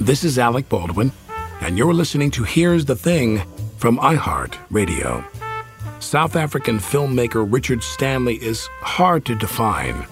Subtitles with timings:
[0.00, 1.12] This is Alec Baldwin,
[1.60, 3.42] and you're listening to Here's the Thing
[3.76, 5.22] from iHeart Radio.
[5.98, 10.06] South African filmmaker Richard Stanley is hard to define.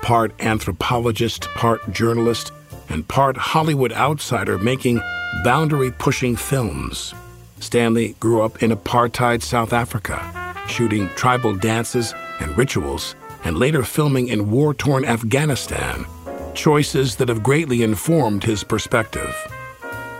[0.00, 2.52] Part anthropologist, part journalist,
[2.88, 5.02] and part Hollywood outsider making
[5.44, 7.12] boundary pushing films.
[7.60, 14.28] Stanley grew up in apartheid South Africa, shooting tribal dances and rituals, and later filming
[14.28, 16.06] in war torn Afghanistan.
[16.54, 19.34] Choices that have greatly informed his perspective.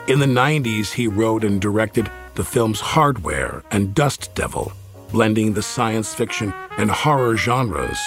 [0.08, 4.72] In the 90s, he wrote and directed the films Hardware and Dust Devil,
[5.12, 7.98] blending the science fiction and horror genres.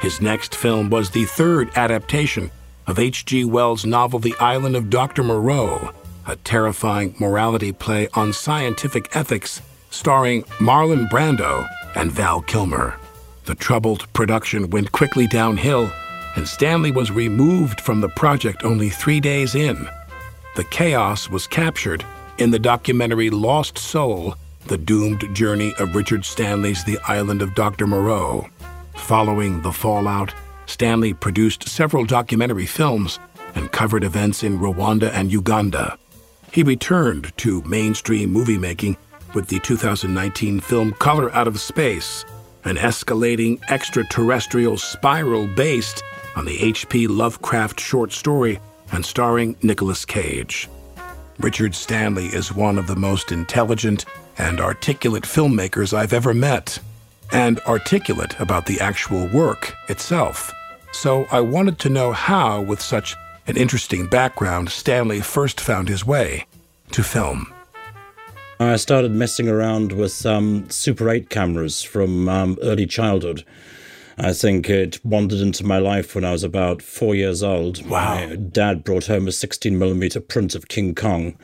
[0.00, 2.50] His next film was the third adaptation
[2.86, 3.44] of H.G.
[3.44, 5.22] Wells' novel The Island of Dr.
[5.22, 5.92] Moreau,
[6.26, 9.60] a terrifying morality play on scientific ethics
[9.90, 12.96] starring Marlon Brando and Val Kilmer.
[13.44, 15.90] The troubled production went quickly downhill,
[16.36, 19.88] and Stanley was removed from the project only three days in.
[20.56, 22.04] The chaos was captured
[22.38, 24.34] in the documentary Lost Soul
[24.66, 27.86] The Doomed Journey of Richard Stanley's The Island of Dr.
[27.86, 28.48] Moreau.
[28.96, 30.34] Following the fallout,
[30.66, 33.18] Stanley produced several documentary films
[33.54, 35.98] and covered events in Rwanda and Uganda.
[36.52, 38.96] He returned to mainstream movie making
[39.34, 42.24] with the 2019 film Color Out of Space,
[42.64, 46.02] an escalating extraterrestrial spiral based
[46.36, 47.06] on the H.P.
[47.06, 48.58] Lovecraft short story
[48.92, 50.68] and starring Nicolas Cage.
[51.38, 54.04] Richard Stanley is one of the most intelligent
[54.36, 56.78] and articulate filmmakers I've ever met,
[57.32, 60.52] and articulate about the actual work itself.
[60.92, 63.14] So I wanted to know how, with such
[63.46, 66.46] an interesting background, Stanley first found his way
[66.92, 67.52] to film.
[68.58, 73.44] I started messing around with um, Super 8 cameras from um, early childhood.
[74.18, 77.86] I think it wandered into my life when I was about four years old.
[77.86, 78.14] Wow.
[78.14, 81.36] My dad brought home a 16 millimeter print of King Kong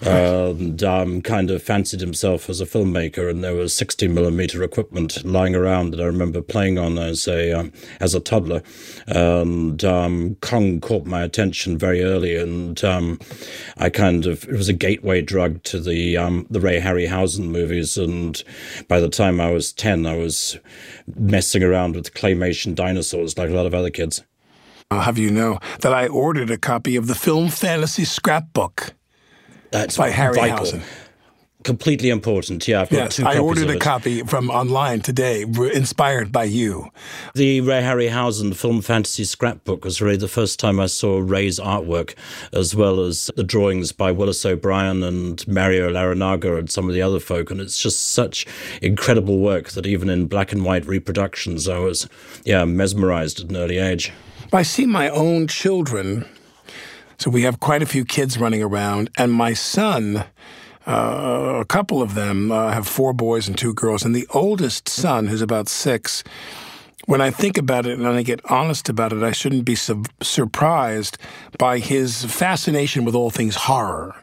[0.00, 3.30] and um, kind of fancied himself as a filmmaker.
[3.30, 7.52] And there was 16 millimeter equipment lying around that I remember playing on as a
[7.52, 8.62] um, as a toddler.
[9.06, 13.18] And um, Kong caught my attention very early, and um,
[13.76, 17.96] I kind of it was a gateway drug to the um, the Ray Harryhausen movies.
[17.96, 18.42] And
[18.88, 20.58] by the time I was 10, I was
[21.14, 24.24] messing around with claymation dinosaurs like a lot of other kids.
[24.90, 28.94] I'll have you know that I ordered a copy of the film fantasy scrapbook.
[29.70, 30.80] That's by vital.
[31.66, 32.68] Completely important.
[32.68, 36.92] Yeah, I've got Yes, two I ordered a copy from online today, inspired by you.
[37.34, 42.14] The Ray Harryhausen film fantasy scrapbook was really the first time I saw Ray's artwork,
[42.52, 47.02] as well as the drawings by Willis O'Brien and Mario Larrinaga and some of the
[47.02, 47.50] other folk.
[47.50, 48.46] And it's just such
[48.80, 52.08] incredible work that even in black and white reproductions, I was,
[52.44, 54.12] yeah, mesmerized at an early age.
[54.52, 56.26] I see my own children.
[57.18, 60.26] So we have quite a few kids running around, and my son,
[60.86, 64.88] uh, a couple of them uh, have four boys and two girls, and the oldest
[64.88, 66.22] son, who's about six.
[67.06, 70.04] When I think about it and I get honest about it, I shouldn't be su-
[70.22, 71.18] surprised
[71.58, 74.14] by his fascination with all things horror.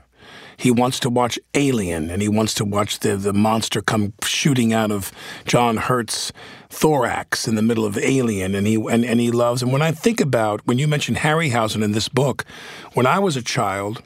[0.58, 4.74] he wants to watch Alien and he wants to watch the, the monster come shooting
[4.74, 5.12] out of
[5.46, 6.32] John Hurt's
[6.70, 9.92] thorax in the middle of Alien and he and, and he loves and when I
[9.92, 12.46] think about when you mentioned Harryhausen in this book,
[12.94, 14.02] when I was a child,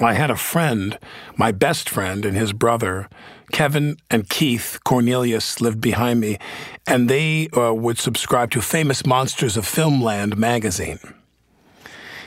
[0.00, 0.98] I had a friend,
[1.36, 3.08] my best friend and his brother,
[3.52, 6.38] Kevin and Keith Cornelius lived behind me,
[6.86, 11.00] and they uh, would subscribe to Famous Monsters of Filmland magazine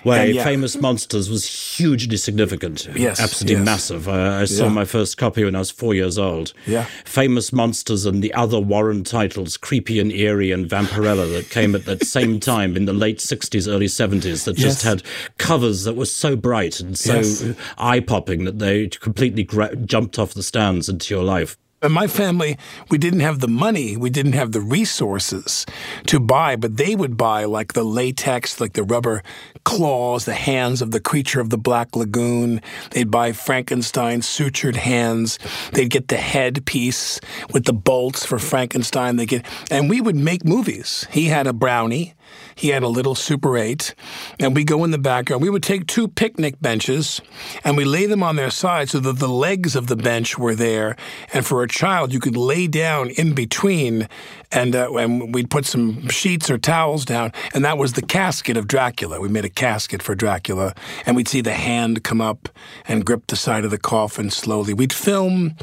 [0.04, 0.44] where yeah.
[0.44, 1.46] Famous Monsters was
[1.78, 2.88] hugely significant.
[2.96, 3.20] Yes.
[3.20, 3.66] Absolutely yes.
[3.66, 4.08] massive.
[4.08, 4.70] I, I saw yeah.
[4.70, 6.54] my first copy when I was four years old.
[6.66, 6.86] Yeah.
[7.06, 11.86] Famous Monsters and the other Warren titles, Creepy and Eerie and Vampirella, that came at
[11.86, 14.84] that same time in the late 60s, early 70s, that just yes.
[14.84, 15.04] had
[15.38, 17.44] covers that were so bright and so yes.
[17.78, 21.58] eye popping that they completely gra- jumped off the stands into your life.
[21.84, 22.58] In my family,
[22.90, 25.66] we didn't have the money, we didn't have the resources
[26.06, 29.22] to buy, but they would buy like the latex, like the rubber
[29.66, 32.62] claws, the hands of the creature of the Black Lagoon.
[32.92, 35.40] They'd buy Frankenstein's sutured hands.
[35.74, 37.20] They'd get the head piece
[37.52, 39.18] with the bolts for Frankenstein.
[39.18, 41.06] They get, and we would make movies.
[41.12, 42.14] He had a brownie.
[42.56, 43.96] He had a little Super 8,
[44.40, 45.42] and we go in the background.
[45.42, 47.22] We would take two picnic benches
[47.64, 50.56] and we lay them on their side so that the legs of the bench were
[50.56, 50.96] there.
[51.34, 54.08] And for a child, you could lay down in between,
[54.52, 58.58] and, uh, and we'd put some sheets or towels down, and that was the casket
[58.58, 59.20] of Dracula.
[59.20, 60.74] We made a casket for Dracula,
[61.06, 62.50] and we'd see the hand come up
[62.88, 64.74] and grip the side of the coffin slowly.
[64.74, 65.56] We'd film.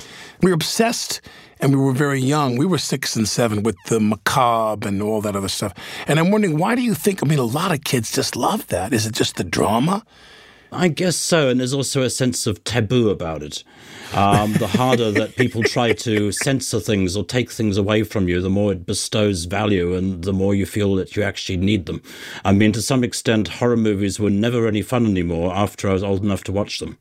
[0.43, 1.21] We were obsessed
[1.61, 2.57] and we were very young.
[2.57, 5.75] We were six and seven with the macabre and all that other stuff.
[6.07, 7.23] And I'm wondering, why do you think?
[7.23, 8.93] I mean, a lot of kids just love that.
[8.93, 10.05] Is it just the drama?
[10.73, 11.49] I guess so.
[11.49, 13.65] And there's also a sense of taboo about it.
[14.15, 18.41] Um, the harder that people try to censor things or take things away from you,
[18.41, 22.03] the more it bestows value and the more you feel that you actually need them.
[22.45, 26.05] I mean, to some extent, horror movies were never any fun anymore after I was
[26.05, 26.99] old enough to watch them.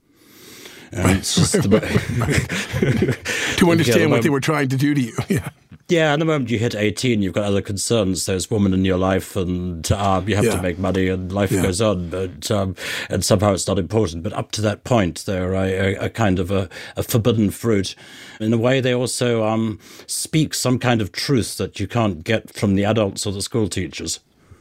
[0.91, 1.81] And about
[3.57, 5.17] to understand what they were trying to do to you.
[5.29, 5.49] Yeah.
[5.89, 8.27] Yeah, and the moment you hit 18, you've got other concerns.
[8.27, 10.55] There's women in your life, and um, you have yeah.
[10.55, 11.63] to make money, and life yeah.
[11.63, 12.09] goes on.
[12.11, 12.75] But um,
[13.09, 14.21] and somehow it's not important.
[14.21, 17.95] But up to that point, they're a, a kind of a, a, forbidden fruit.
[18.39, 22.53] In a way, they also um, speak some kind of truth that you can't get
[22.53, 24.19] from the adults or the school teachers.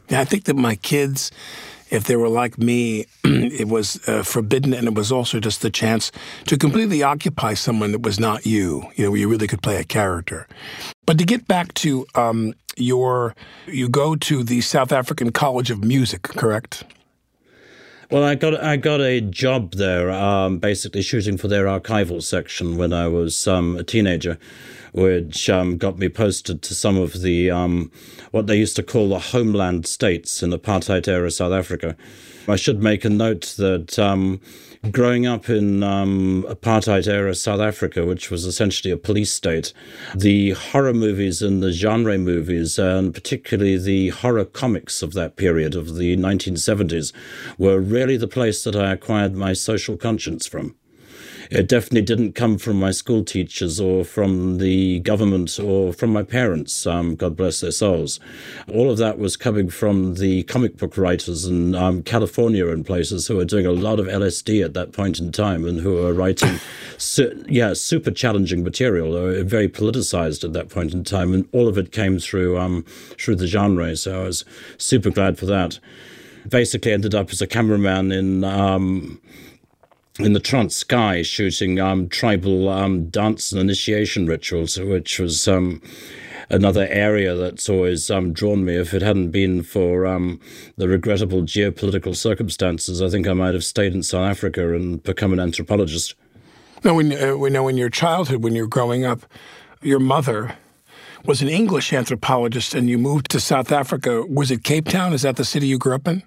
[0.09, 1.29] Yeah, I think that my kids
[1.89, 5.69] if they were like me, it was uh, forbidden, and it was also just the
[5.69, 6.11] chance
[6.45, 8.83] to completely occupy someone that was not you.
[8.95, 10.47] You know, you really could play a character.
[11.05, 13.35] But to get back to um, your,
[13.67, 16.83] you go to the South African College of Music, correct?
[18.11, 22.75] Well, I got I got a job there, um, basically shooting for their archival section
[22.75, 24.39] when I was um, a teenager
[24.93, 27.91] which um, got me posted to some of the um,
[28.31, 31.95] what they used to call the homeland states in apartheid era South Africa.
[32.47, 34.41] I should make a note that um,
[34.91, 39.73] growing up in um, apartheid era South Africa, which was essentially a police state,
[40.15, 45.75] the horror movies and the genre movies, and particularly the horror comics of that period
[45.75, 47.11] of the 1970s,
[47.57, 50.75] were really the place that I acquired my social conscience from
[51.49, 56.21] it definitely didn't come from my school teachers or from the government or from my
[56.21, 58.19] parents, um, God bless their souls.
[58.71, 63.27] All of that was coming from the comic book writers in um, California and places
[63.27, 66.13] who were doing a lot of LSD at that point in time and who were
[66.13, 66.59] writing,
[66.99, 71.33] su- yeah, super challenging material, uh, very politicized at that point in time.
[71.33, 72.83] And all of it came through, um,
[73.17, 73.95] through the genre.
[73.95, 74.45] So I was
[74.77, 75.79] super glad for that.
[76.47, 79.19] Basically ended up as a cameraman in um,
[80.19, 85.81] in the Transkei shooting um, tribal um, dance and initiation rituals, which was um,
[86.49, 88.75] another area that's always um, drawn me.
[88.75, 90.39] If it hadn't been for um,
[90.75, 95.31] the regrettable geopolitical circumstances, I think I might have stayed in South Africa and become
[95.31, 96.15] an anthropologist.
[96.83, 97.35] Now, when, uh,
[97.67, 99.25] in your childhood, when you were growing up,
[99.81, 100.57] your mother
[101.25, 104.23] was an English anthropologist and you moved to South Africa.
[104.27, 105.13] Was it Cape Town?
[105.13, 106.23] Is that the city you grew up in?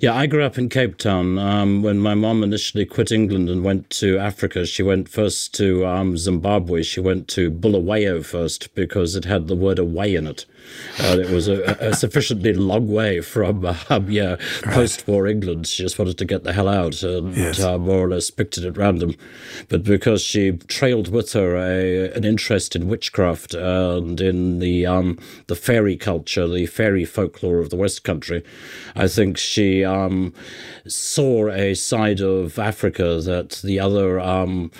[0.00, 1.40] Yeah, I grew up in Cape Town.
[1.40, 5.84] Um, when my mom initially quit England and went to Africa, she went first to
[5.86, 6.84] um, Zimbabwe.
[6.84, 10.46] She went to Bulawayo first because it had the word away in it.
[11.00, 15.66] Uh, it was a, a, sufficiently long way from um, yeah post-war England.
[15.66, 17.60] She just wanted to get the hell out and yes.
[17.60, 19.14] uh, more or less picked it at random.
[19.68, 25.18] But because she trailed with her a, an interest in witchcraft and in the um,
[25.46, 28.42] the fairy culture, the fairy folklore of the West Country,
[28.96, 30.34] I think she um,
[30.86, 34.70] saw a side of Africa that the other um,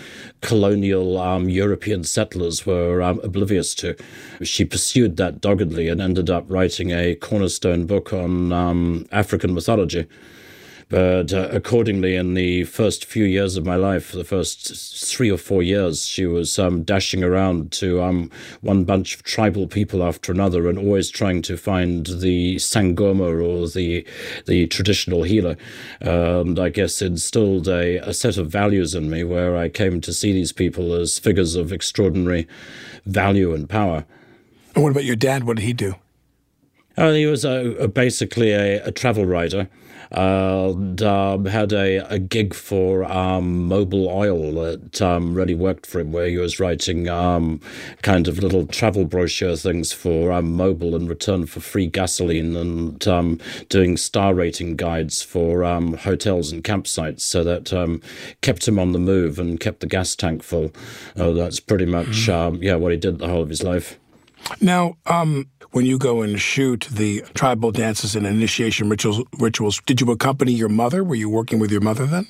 [0.41, 3.97] colonial um, European settlers were um, oblivious to.
[4.43, 10.07] She pursued that doggedly and ended up writing a cornerstone book on um, African mythology.
[10.89, 14.75] But uh, accordingly, in the first few years of my life, the first
[15.07, 18.31] three or four years, she was um, dashing around to um,
[18.63, 23.69] one bunch of tribal people after another, and always trying to find the sangoma or
[23.69, 24.07] the
[24.47, 25.57] the traditional healer.
[26.01, 30.13] And I guess instilled a, a set of values in me where I came to
[30.15, 32.49] see these people as figures of extraordinary
[33.05, 34.07] value and power.
[34.75, 35.45] And what about your dad?
[35.45, 35.97] What did he do?
[36.97, 39.69] Uh, he was a, a basically a, a, travel writer.
[40.13, 45.87] Uh, and, um, had a, a gig for um, Mobil Oil that um, really worked
[45.87, 47.61] for him, where he was writing um,
[48.03, 53.07] kind of little travel brochure things for um, Mobil in return for free gasoline and
[53.07, 53.39] um,
[53.69, 55.63] doing star rating guides for
[55.97, 57.21] hotels and campsites.
[57.21, 58.01] So that
[58.41, 60.73] kept him on the move and kept the gas tank full.
[61.17, 62.63] Uh, that's pretty much mm.
[62.63, 63.99] yeah what he did the whole of his life.
[64.61, 70.01] Now, um, when you go and shoot the tribal dances and initiation rituals, rituals, did
[70.01, 71.05] you accompany your mother?
[71.05, 72.27] Were you working with your mother then?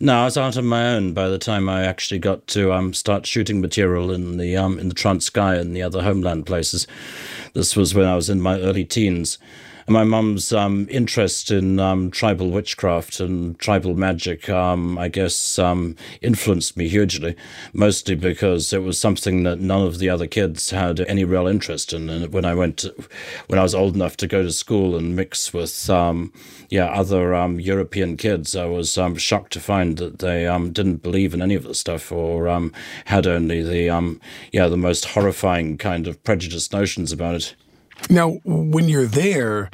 [0.00, 2.92] No, I was out on my own by the time I actually got to um,
[2.92, 6.86] start shooting material in the um, in the Transkei and the other homeland places.
[7.54, 9.38] This was when I was in my early teens
[9.86, 15.96] my mum's um, interest in um, tribal witchcraft and tribal magic, um, I guess, um,
[16.22, 17.36] influenced me hugely,
[17.72, 21.92] mostly because it was something that none of the other kids had any real interest
[21.92, 22.08] in.
[22.08, 22.94] And when I went, to,
[23.48, 26.32] when I was old enough to go to school and mix with, um,
[26.70, 31.42] yeah, other um, European kids, I was shocked to find that they didn't believe in
[31.42, 32.70] any of the stuff or
[33.04, 34.18] had only the,
[34.52, 37.54] yeah, the most horrifying kind of prejudiced notions about it.
[38.10, 39.70] Now, when you're there,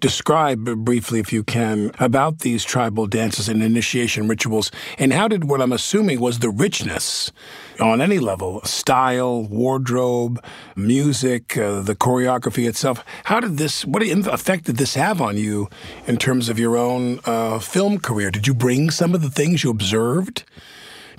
[0.00, 5.44] describe briefly, if you can, about these tribal dances and initiation rituals, and how did
[5.44, 7.32] what I'm assuming was the richness
[7.80, 10.42] on any level style, wardrobe,
[10.76, 13.04] music, uh, the choreography itself.
[13.24, 15.68] How did this, what effect did this have on you
[16.06, 18.30] in terms of your own uh, film career?
[18.30, 20.44] Did you bring some of the things you observed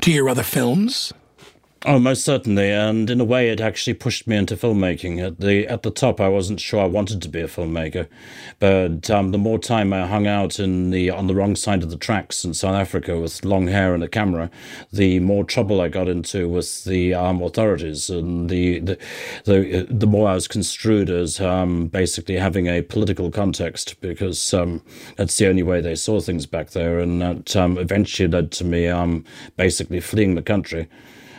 [0.02, 1.14] to your other films?
[1.86, 5.22] Oh, most certainly, and in a way, it actually pushed me into filmmaking.
[5.22, 8.08] At the at the top, I wasn't sure I wanted to be a filmmaker,
[8.60, 11.90] but um, the more time I hung out in the on the wrong side of
[11.90, 14.50] the tracks in South Africa with long hair and a camera,
[14.94, 18.98] the more trouble I got into with the um, authorities, and the the,
[19.44, 24.82] the the more I was construed as um, basically having a political context because um,
[25.18, 28.64] that's the only way they saw things back there, and that um, eventually led to
[28.64, 29.26] me um,
[29.58, 30.88] basically fleeing the country.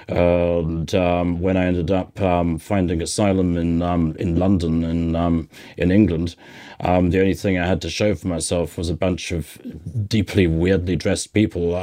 [0.08, 5.48] And um, when I ended up um, finding asylum in um, in London in um,
[5.76, 6.36] in England,
[6.80, 9.58] um, the only thing I had to show for myself was a bunch of
[10.06, 11.74] deeply weirdly dressed people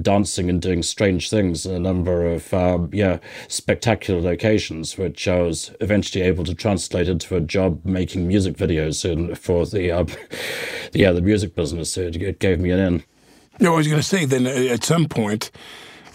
[0.00, 2.52] dancing and doing strange things in a number of
[2.92, 3.18] yeah
[3.48, 9.04] spectacular locations, which I was eventually able to translate into a job making music videos
[9.04, 10.06] in, for the uh,
[10.92, 11.96] yeah the music business.
[11.96, 13.04] It, it gave me an in.
[13.60, 15.50] No, I was going to say then at some point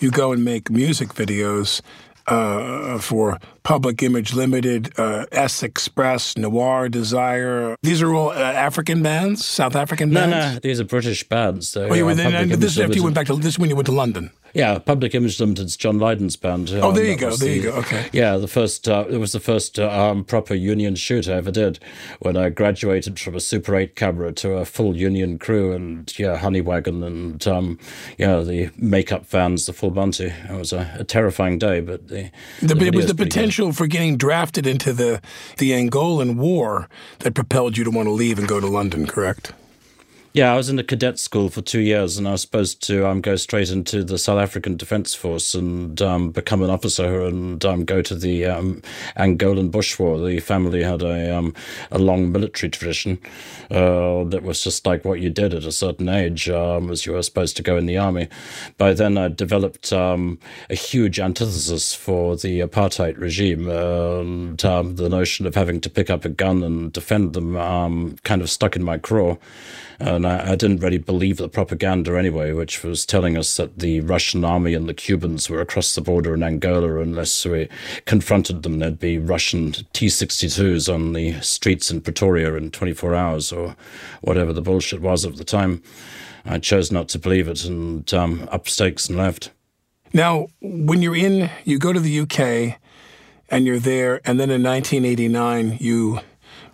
[0.03, 1.81] you go and make music videos
[2.27, 7.77] uh, for Public Image Limited, uh, S Express, Noir Desire.
[7.81, 10.31] These are all uh, African bands, South African bands.
[10.31, 11.69] No, no, these are British bands.
[11.69, 13.75] So, oh, you were, then, this is after you went back to this when you
[13.75, 14.31] went to London.
[14.53, 16.69] Yeah, Public Image Limited's John Lydon's band.
[16.73, 17.35] Oh, there you go.
[17.35, 17.71] There the, you go.
[17.77, 18.07] Okay.
[18.13, 18.87] Yeah, the first.
[18.87, 21.79] Uh, it was the first uh, um, proper union shoot I ever did
[22.19, 26.37] when I graduated from a Super 8 camera to a full union crew and yeah,
[26.37, 27.79] honey wagon and um,
[28.19, 30.25] yeah, the makeup vans, the full Monty.
[30.25, 32.29] It was a, a terrifying day, but the,
[32.61, 35.21] the, the it was the potential for getting drafted into the
[35.57, 39.05] the Angolan War that propelled you to want to leave and go to London.
[39.05, 39.53] Correct.
[40.35, 43.07] Yeah, I was in the cadet school for two years, and I was supposed to
[43.07, 47.63] um, go straight into the South African Defence Force and um, become an officer and
[47.63, 48.81] um, go to the um,
[49.15, 50.17] Angolan Bush War.
[50.17, 51.53] The family had a um,
[51.91, 53.19] a long military tradition
[53.69, 57.13] uh, that was just like what you did at a certain age, um, as you
[57.13, 58.27] were supposed to go in the army.
[58.79, 60.35] By then, I developed a
[60.71, 66.29] huge antithesis for the apartheid regime, and the notion of having to pick up a
[66.29, 69.37] gun and defend them kind of stuck in my craw.
[69.99, 74.01] And I, I, didn't really believe the propaganda anyway, which was telling us that the
[74.01, 76.99] Russian army and the Cubans were across the border in Angola.
[76.99, 77.69] Unless we
[78.05, 83.51] confronted them, there'd be Russian T 62s on the streets in Pretoria in 24 hours
[83.51, 83.75] or
[84.21, 85.81] whatever the bullshit was at the time.
[86.45, 89.51] I chose not to believe it and um, up stakes and left.
[90.13, 92.79] Now, when you're in, you go to the UK
[93.49, 96.19] and you're there, and then in 1989, you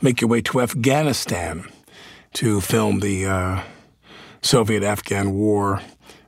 [0.02, 1.66] make your way to Afghanistan
[2.34, 3.64] to film the uh,
[4.42, 5.82] Soviet Afghan War.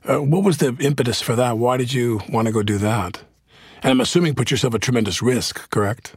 [0.04, 1.58] Uh, what was the impetus for that?
[1.58, 3.22] Why did you want to go do that?
[3.82, 6.14] And I'm assuming put yourself at tremendous risk, correct?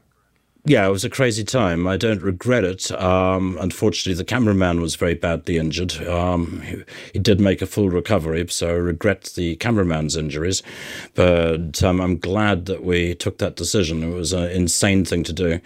[0.67, 1.86] Yeah, it was a crazy time.
[1.86, 2.91] I don't regret it.
[2.91, 5.95] Um, unfortunately, the cameraman was very badly injured.
[6.07, 10.63] Um, he, he, did make a full recovery, so I regret the cameraman's injuries.
[11.13, 14.01] But um, I'm glad that we took that decision.
[14.01, 15.60] It was an insane thing to do.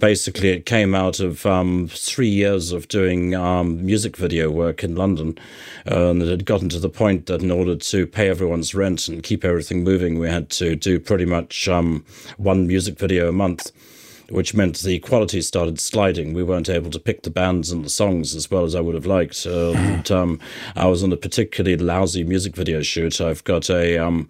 [0.00, 4.96] Basically, it came out of um, three years of doing um, music video work in
[4.96, 5.38] London.
[5.86, 9.22] and it had gotten to the point that in order to pay everyone's rent and
[9.22, 12.04] keep everything moving, we had to do pretty much um,
[12.36, 13.70] one music video a month
[14.30, 16.32] which meant the quality started sliding.
[16.32, 18.94] We weren't able to pick the bands and the songs as well as I would
[18.94, 19.44] have liked.
[19.46, 20.40] And um,
[20.76, 23.20] I was on a particularly lousy music video shoot.
[23.20, 23.98] I've got a.
[23.98, 24.28] Um,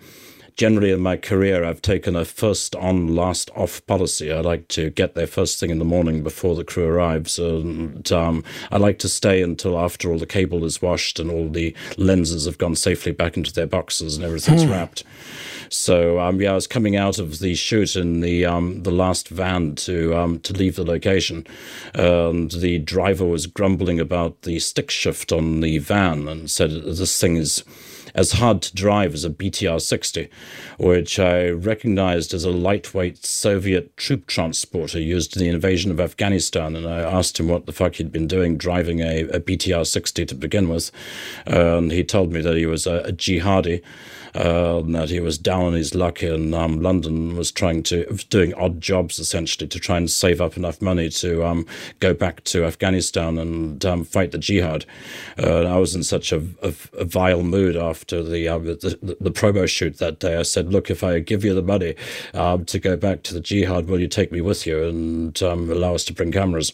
[0.60, 4.30] generally, in my career, I've taken a first on, last off policy.
[4.30, 7.38] I like to get there first thing in the morning before the crew arrives.
[7.38, 11.48] And um, I like to stay until after all the cable is washed and all
[11.48, 14.70] the lenses have gone safely back into their boxes and everything's hmm.
[14.70, 15.02] wrapped.
[15.70, 19.28] So um, yeah, I was coming out of the shoot in the um, the last
[19.28, 21.46] van to um, to leave the location,
[21.94, 27.20] and the driver was grumbling about the stick shift on the van and said this
[27.20, 27.62] thing is
[28.14, 30.28] as hard to drive as a BTR 60,
[30.78, 36.76] which I recognized as a lightweight Soviet troop transporter used in the invasion of Afghanistan.
[36.76, 40.26] And I asked him what the fuck he'd been doing driving a, a BTR 60
[40.26, 40.90] to begin with.
[41.46, 43.82] and he told me that he was a, a jihadi
[44.34, 48.54] uh, that he was down on his luck in um, London, was trying to doing
[48.54, 51.66] odd jobs essentially to try and save up enough money to um,
[51.98, 54.84] go back to Afghanistan and um, fight the jihad.
[55.38, 59.30] Uh, I was in such a, a, a vile mood after the, uh, the, the
[59.30, 60.36] promo shoot that day.
[60.36, 61.94] I said, "Look, if I give you the money
[62.34, 65.70] um, to go back to the jihad, will you take me with you and um,
[65.70, 66.72] allow us to bring cameras?"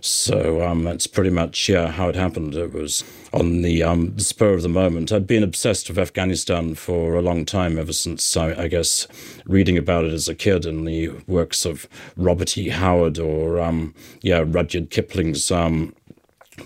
[0.00, 2.54] So um, that's pretty much yeah how it happened.
[2.54, 5.12] It was on the, um, spur of the moment.
[5.12, 9.06] I'd been obsessed with Afghanistan for a long time, ever since I, I, guess
[9.46, 12.68] reading about it as a kid in the works of Robert E.
[12.68, 15.94] Howard or um, yeah Rudyard Kipling's um,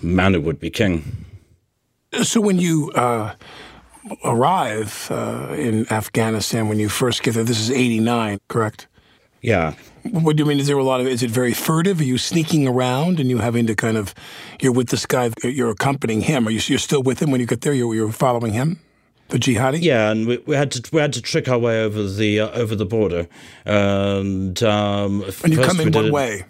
[0.01, 1.25] "Man Who Would Be King."
[2.23, 3.35] So when you uh,
[4.23, 8.87] arrive uh, in Afghanistan, when you first get there, this is '89, correct?
[9.41, 9.73] Yeah.
[10.11, 10.59] What do you mean?
[10.59, 11.07] Is there a lot of?
[11.07, 11.99] Is it very furtive?
[11.99, 14.13] Are you sneaking around and you having to kind of?
[14.61, 15.31] You're with this guy.
[15.43, 16.47] You're accompanying him.
[16.47, 16.61] Are you?
[16.65, 17.73] You're still with him when you get there.
[17.73, 18.79] You're, you're following him.
[19.29, 19.81] The jihadi.
[19.81, 22.49] Yeah, and we, we had to we had to trick our way over the uh,
[22.51, 23.27] over the border,
[23.65, 26.45] and um, and you come in one way?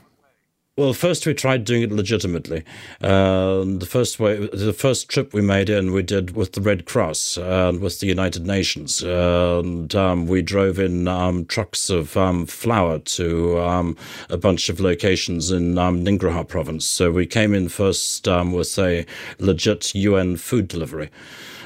[0.77, 2.65] Well, first we tried doing it legitimately.
[3.01, 6.83] Uh, the first way, the first trip we made in, we did with the Red
[6.83, 12.45] Cross and with the United Nations, and um, we drove in um, trucks of um,
[12.45, 13.95] flour to um,
[14.29, 16.85] a bunch of locations in um, Nangarhar province.
[16.85, 19.05] So we came in first with a
[19.39, 21.09] legit UN food delivery.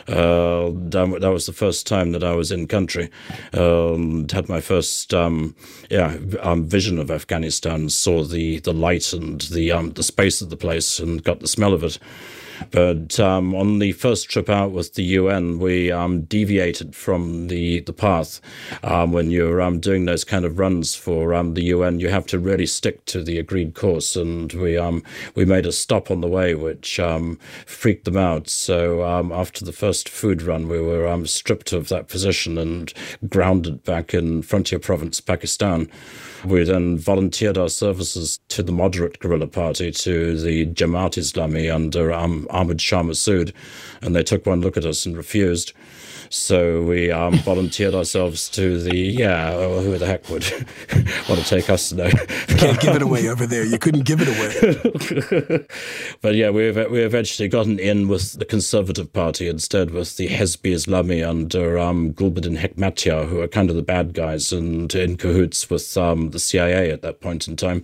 [0.09, 3.09] Uh, that was the first time that I was in country.
[3.53, 5.55] Um, had my first um,
[5.89, 7.89] yeah um, vision of Afghanistan.
[7.89, 11.47] Saw the the light and the um, the space of the place, and got the
[11.47, 11.99] smell of it.
[12.71, 17.81] But um, on the first trip out with the UN, we um, deviated from the,
[17.81, 18.41] the path.
[18.83, 22.25] Um, when you're um, doing those kind of runs for um, the UN, you have
[22.27, 24.15] to really stick to the agreed course.
[24.15, 25.03] And we um,
[25.35, 26.99] we made a stop on the way, which
[27.65, 28.49] freaked them out.
[28.49, 32.93] So after the first food run, we were stripped of that position and
[33.27, 35.89] grounded back in Frontier Province, Pakistan.
[36.45, 42.13] We then volunteered our services to the moderate guerrilla party, to the Jamaat Islami under
[42.13, 43.51] um, Ahmad Shah Massoud,
[44.01, 45.73] and they took one look at us and refused.
[46.29, 49.55] So we um, volunteered ourselves to the yeah.
[49.55, 50.43] Well, who the heck would
[51.27, 51.91] want to take us?
[51.91, 53.65] No, can't give it away over there.
[53.65, 55.65] You couldn't give it away.
[56.21, 60.73] but yeah, we we eventually gotten in with the Conservative Party instead, with the Hezbi
[60.73, 65.69] Islami under um, Gulbuddin Hekmatyar, who are kind of the bad guys and in cahoots
[65.69, 67.83] with um, the CIA at that point in time.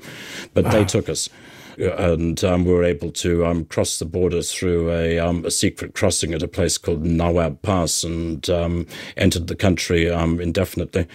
[0.54, 1.30] But they took us
[1.78, 5.94] and um, we were able to um, cross the border through a, um, a, secret
[5.94, 11.08] crossing at a place called Nawab Pass and um, entered the country um, indefinitely.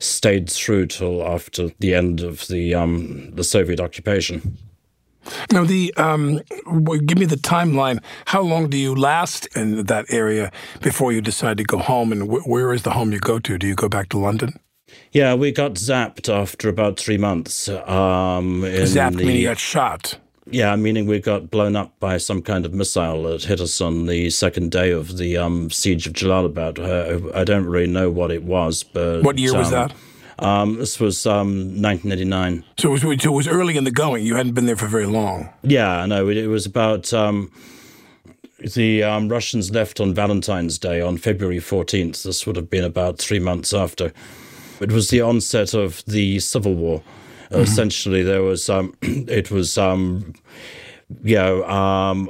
[0.00, 4.58] Stayed through till after the end of the um, the Soviet occupation.
[5.50, 6.40] Now, the um,
[7.06, 8.02] give me the timeline.
[8.26, 12.12] How long do you last in that area before you decide to go home?
[12.12, 13.58] And wh- where is the home you go to?
[13.58, 14.60] Do you go back to London?
[15.12, 17.68] Yeah, we got zapped after about three months.
[17.68, 20.18] Um, zapped the, meaning you got shot.
[20.48, 24.06] Yeah, meaning we got blown up by some kind of missile that hit us on
[24.06, 26.78] the second day of the um, siege of Jalalabad.
[26.78, 29.92] Uh, I don't really know what it was, but what year um, was that?
[30.38, 32.62] Um, this was um, 1989.
[32.78, 34.24] So it was, so it was early in the going.
[34.24, 35.48] You hadn't been there for very long.
[35.62, 37.12] Yeah, no, it, it was about.
[37.12, 37.50] Um,
[38.74, 42.22] the um, Russians left on Valentine's Day on February 14th.
[42.22, 44.12] This would have been about three months after.
[44.80, 47.02] It was the onset of the Civil War.
[47.50, 47.62] Mm-hmm.
[47.62, 50.34] Essentially, there was um, it was um,
[51.22, 52.28] you know, um,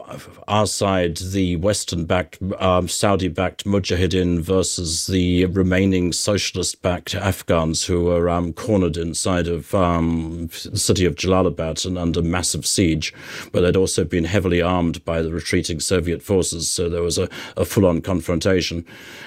[0.49, 8.53] our side, the Western-backed, um, Saudi-backed Mujahideen versus the remaining socialist-backed Afghans who were um,
[8.53, 13.15] cornered inside of um, the city of Jalalabad and under massive siege,
[13.51, 16.69] but they'd also been heavily armed by the retreating Soviet forces.
[16.69, 18.85] So there was a, a full-on confrontation.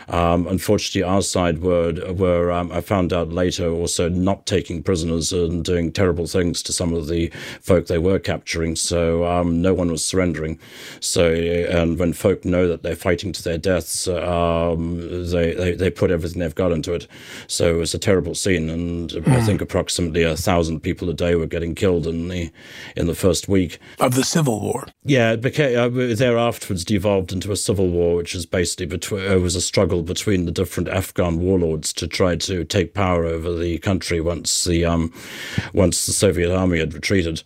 [0.10, 5.32] Um, unfortunately, our side were were um, I found out later also not taking prisoners
[5.32, 7.30] and doing terrible things to some of the
[7.62, 8.76] folk they were capturing.
[8.76, 10.60] So um, no one was surrendering.
[11.00, 15.00] So, and when folk know that they're fighting to their deaths, um,
[15.30, 17.08] they, they, they put everything they've got into it.
[17.48, 19.28] So it was a terrible scene, and mm.
[19.28, 19.46] I hmm.
[19.46, 22.52] think approximately a thousand people a day were getting killed in the
[22.96, 24.88] in the first week of the civil war.
[25.04, 29.42] Yeah, it became uh, thereafterwards devolved into a civil war, which was basically between it
[29.42, 33.78] was a struggle between the different Afghan warlords to try to take power over the
[33.80, 35.14] country once the um,
[35.74, 37.44] once the Soviet army had retreated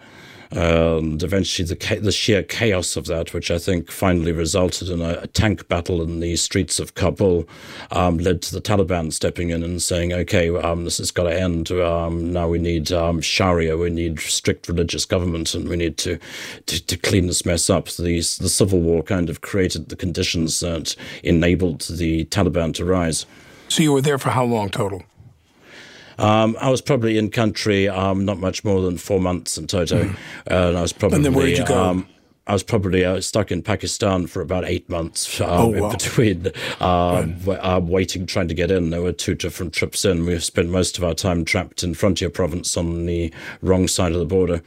[0.53, 5.19] and eventually the, the sheer chaos of that, which I think finally resulted in a,
[5.21, 7.47] a tank battle in the streets of Kabul,
[7.91, 11.39] um, led to the Taliban stepping in and saying, okay, um, this has got to
[11.39, 11.71] end.
[11.71, 16.19] Um, now we need um, Sharia, we need strict religious government, and we need to,
[16.67, 17.89] to, to clean this mess up.
[17.89, 23.25] The, the civil war kind of created the conditions that enabled the Taliban to rise.
[23.69, 25.03] So you were there for how long total?
[26.17, 30.03] Um, I was probably in country um, not much more than four months in toto,
[30.03, 30.13] mm.
[30.49, 31.17] uh, and I was probably.
[31.17, 31.83] And then where did you go?
[31.83, 32.07] Um,
[32.45, 35.85] I was probably uh, stuck in Pakistan for about eight months um, oh, wow.
[35.85, 36.47] in between,
[36.81, 37.57] uh, right.
[37.57, 38.89] uh, waiting, trying to get in.
[38.89, 40.25] There were two different trips in.
[40.25, 44.19] We spent most of our time trapped in frontier province on the wrong side of
[44.19, 44.61] the border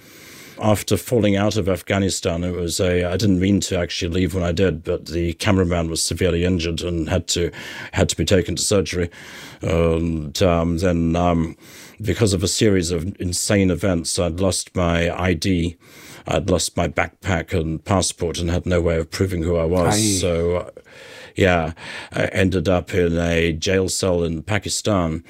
[0.61, 4.45] after falling out of Afghanistan, it was a I didn't mean to actually leave when
[4.45, 7.51] I did, but the cameraman was severely injured and had to
[7.93, 9.11] had to be taken to surgery,
[9.63, 11.57] and um, then um,
[12.01, 15.77] because of a series of insane events, I'd lost my ID.
[16.29, 19.95] I'd lost my backpack and passport and had no way of proving who I was.
[19.95, 20.19] Aye.
[20.21, 20.73] So,
[21.37, 21.73] yeah,
[22.13, 25.23] I ended up in a jail cell in Pakistan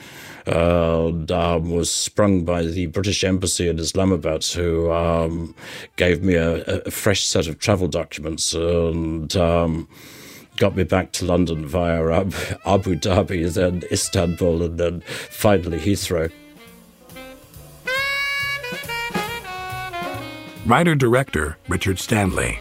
[0.47, 5.55] um, was sprung by the British Embassy in Islamabad, who um,
[5.97, 9.89] gave me a, a, fresh set of travel documents and um,
[10.57, 12.01] got me back to London via
[12.67, 16.31] Abu Dhabi, then Istanbul, and then finally Heathrow.
[20.65, 22.59] Writer director Richard Stanley.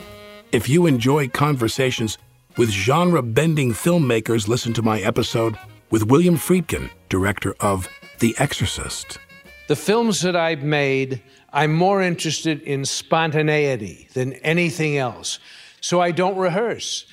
[0.51, 2.17] If you enjoy conversations
[2.55, 5.57] with genre bending filmmakers, listen to my episode
[5.89, 7.87] with William Friedkin, director of
[8.19, 9.17] The Exorcist.
[9.67, 11.21] The films that I've made,
[11.51, 15.39] I'm more interested in spontaneity than anything else.
[15.81, 17.05] So I don't rehearse.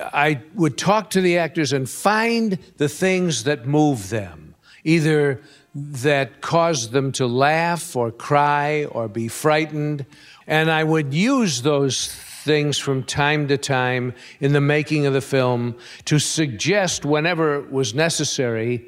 [0.00, 5.40] I would talk to the actors and find the things that move them, either
[5.74, 10.06] that cause them to laugh or cry or be frightened.
[10.46, 15.20] And I would use those things from time to time in the making of the
[15.20, 15.76] film
[16.06, 18.84] to suggest, whenever it was necessary,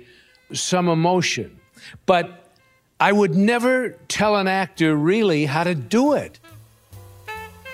[0.53, 1.61] some emotion.
[2.07, 2.51] But
[3.01, 6.39] I would never tell an actor really how to do it.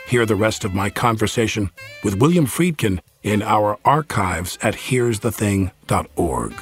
[0.07, 1.71] Hear the rest of my conversation
[2.03, 6.55] with William Friedkin in our archives at here'sthething.org.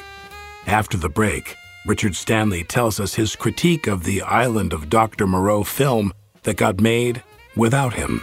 [0.66, 5.28] After the break, Richard Stanley tells us his critique of the Island of Dr.
[5.28, 7.22] Moreau film that got made
[7.54, 8.22] without him.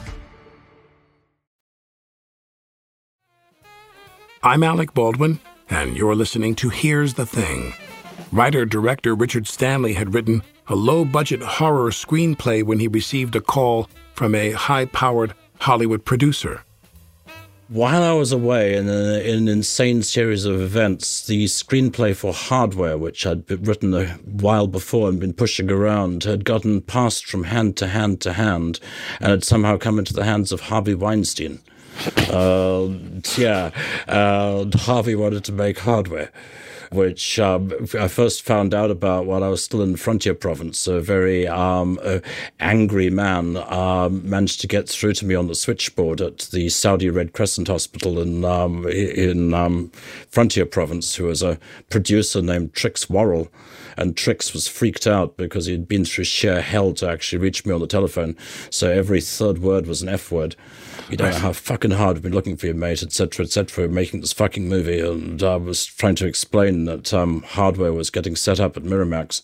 [4.43, 7.75] I'm Alec Baldwin, and you're listening to Here's the Thing.
[8.31, 13.41] Writer director Richard Stanley had written a low budget horror screenplay when he received a
[13.41, 16.63] call from a high powered Hollywood producer.
[17.67, 22.33] While I was away in, a, in, an insane series of events, the screenplay for
[22.33, 27.43] Hardware, which I'd written a while before and been pushing around, had gotten passed from
[27.43, 28.79] hand to hand to hand
[29.19, 31.59] and had somehow come into the hands of Harvey Weinstein.
[32.29, 32.89] Uh,
[33.37, 33.71] yeah,
[34.07, 36.31] uh, Harvey wanted to make hardware
[36.91, 40.87] which um, I first found out about while I was still in Frontier Province.
[40.87, 42.19] A very um, uh,
[42.59, 47.09] angry man um, managed to get through to me on the switchboard at the Saudi
[47.09, 49.89] Red Crescent Hospital in um, in um,
[50.29, 51.57] Frontier Province, who was a
[51.89, 53.49] producer named Trix Worrell.
[53.97, 57.73] And Trix was freaked out because he'd been through sheer hell to actually reach me
[57.73, 58.35] on the telephone.
[58.69, 60.55] So every third word was an F word.
[61.09, 64.21] You don't know how fucking hard we've been looking for you, mate, etc., etc., making
[64.21, 64.99] this fucking movie.
[64.99, 69.41] And I was trying to explain that um, hardware was getting set up at Miramax.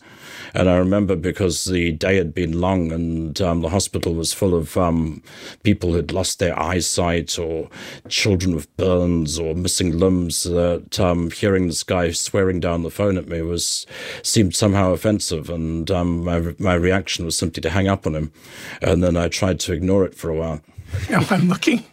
[0.54, 4.54] And I remember because the day had been long and um, the hospital was full
[4.54, 5.22] of um,
[5.62, 7.68] people who'd lost their eyesight or
[8.08, 13.18] children with burns or missing limbs, that um, hearing this guy swearing down the phone
[13.18, 13.86] at me was
[14.22, 15.50] seemed somehow offensive.
[15.50, 18.32] And um, my, my reaction was simply to hang up on him.
[18.80, 20.62] And then I tried to ignore it for a while.
[21.10, 21.84] Now I'm looking,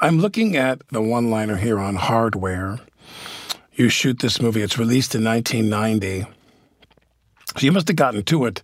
[0.00, 2.78] I'm looking at the one-liner here on hardware.
[3.72, 4.62] You shoot this movie.
[4.62, 6.26] It's released in 1990.
[7.56, 8.62] So you must have gotten to it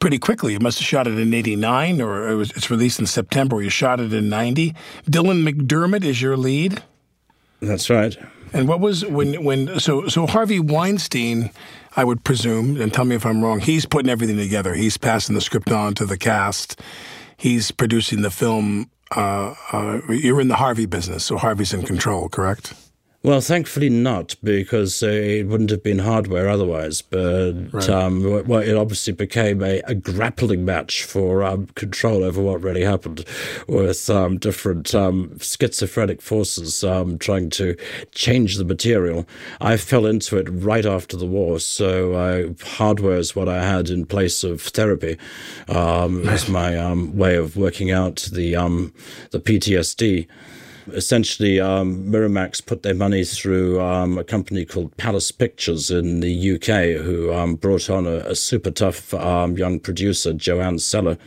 [0.00, 0.52] pretty quickly.
[0.52, 3.62] You must have shot it in 89 or it was, it's released in September.
[3.62, 4.74] You shot it in 90.
[5.06, 6.82] Dylan McDermott is your lead?
[7.60, 8.16] That's right.
[8.52, 11.50] And what was when when so so Harvey Weinstein,
[11.96, 14.74] I would presume, and tell me if I'm wrong, he's putting everything together.
[14.74, 16.80] He's passing the script on to the cast.
[17.36, 22.28] He's producing the film uh, uh, you're in the Harvey business, so Harvey's in control,
[22.28, 22.74] correct?
[23.24, 27.00] Well, thankfully not, because uh, it wouldn't have been hardware otherwise.
[27.00, 27.88] But right.
[27.88, 32.82] um, well, it obviously became a, a grappling match for um, control over what really
[32.82, 33.24] happened,
[33.66, 37.76] with um, different um, schizophrenic forces um, trying to
[38.12, 39.26] change the material.
[39.58, 44.04] I fell into it right after the war, so hardware is what I had in
[44.04, 45.16] place of therapy.
[45.70, 48.52] Um, it was my way of working out the
[49.30, 50.26] the PTSD
[50.88, 56.54] essentially, um, Miramax put their money through um, a company called Palace Pictures in the
[56.54, 61.18] UK, who um, brought on a, a super tough um, young producer, JoAnne Sellar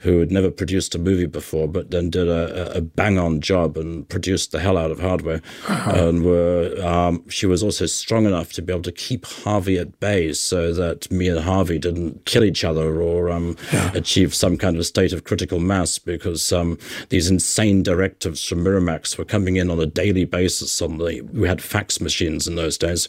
[0.00, 3.76] who had never produced a movie before, but then did a, a bang on job
[3.76, 5.42] and produced the hell out of hardware.
[5.68, 5.90] Uh-huh.
[5.94, 10.00] And were, um, she was also strong enough to be able to keep Harvey at
[10.00, 13.92] bay so that me and Harvey didn't kill each other or um, yeah.
[13.94, 16.78] achieve some kind of state of critical mass because um,
[17.10, 20.80] these insane directives from Miramax were coming in on a daily basis.
[20.80, 23.08] On the we had fax machines in those days.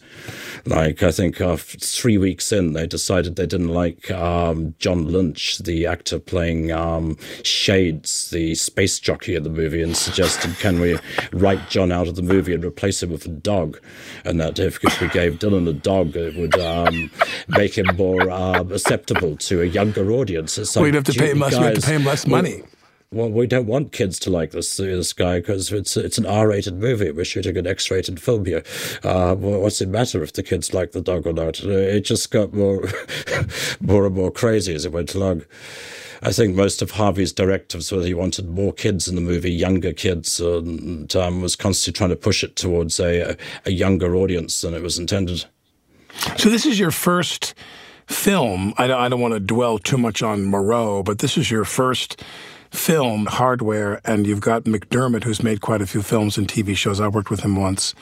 [0.65, 5.59] Like I think after three weeks in, they decided they didn't like um, John Lynch,
[5.59, 10.97] the actor playing um, Shades, the space jockey in the movie, and suggested, can we
[11.31, 13.79] write John out of the movie and replace him with a dog?
[14.25, 17.11] And that if, we gave Dylan a dog, it would um,
[17.47, 20.57] make him more um, acceptable to a younger audience.
[20.57, 21.53] Like, we'd have to pay him less.
[21.53, 22.63] Guys, we have to pay him less money.
[23.13, 26.75] Well, we don't want kids to like this this guy because it's it's an R-rated
[26.75, 27.11] movie.
[27.11, 28.63] We're shooting an X-rated film here.
[29.03, 31.59] Uh, what's it matter if the kids like the dog or not?
[31.59, 32.87] It just got more
[33.81, 35.43] more and more crazy as it went along.
[36.23, 39.91] I think most of Harvey's directives were he wanted more kids in the movie, younger
[39.91, 44.75] kids, and um, was constantly trying to push it towards a, a younger audience than
[44.75, 45.45] it was intended.
[46.37, 47.55] So this is your first
[48.05, 48.73] film.
[48.77, 51.65] I don't, I don't want to dwell too much on Moreau, but this is your
[51.65, 52.21] first
[52.69, 57.01] film hardware, and you've got McDermott, who's made quite a few films and TV shows.
[57.01, 57.93] I worked with him once,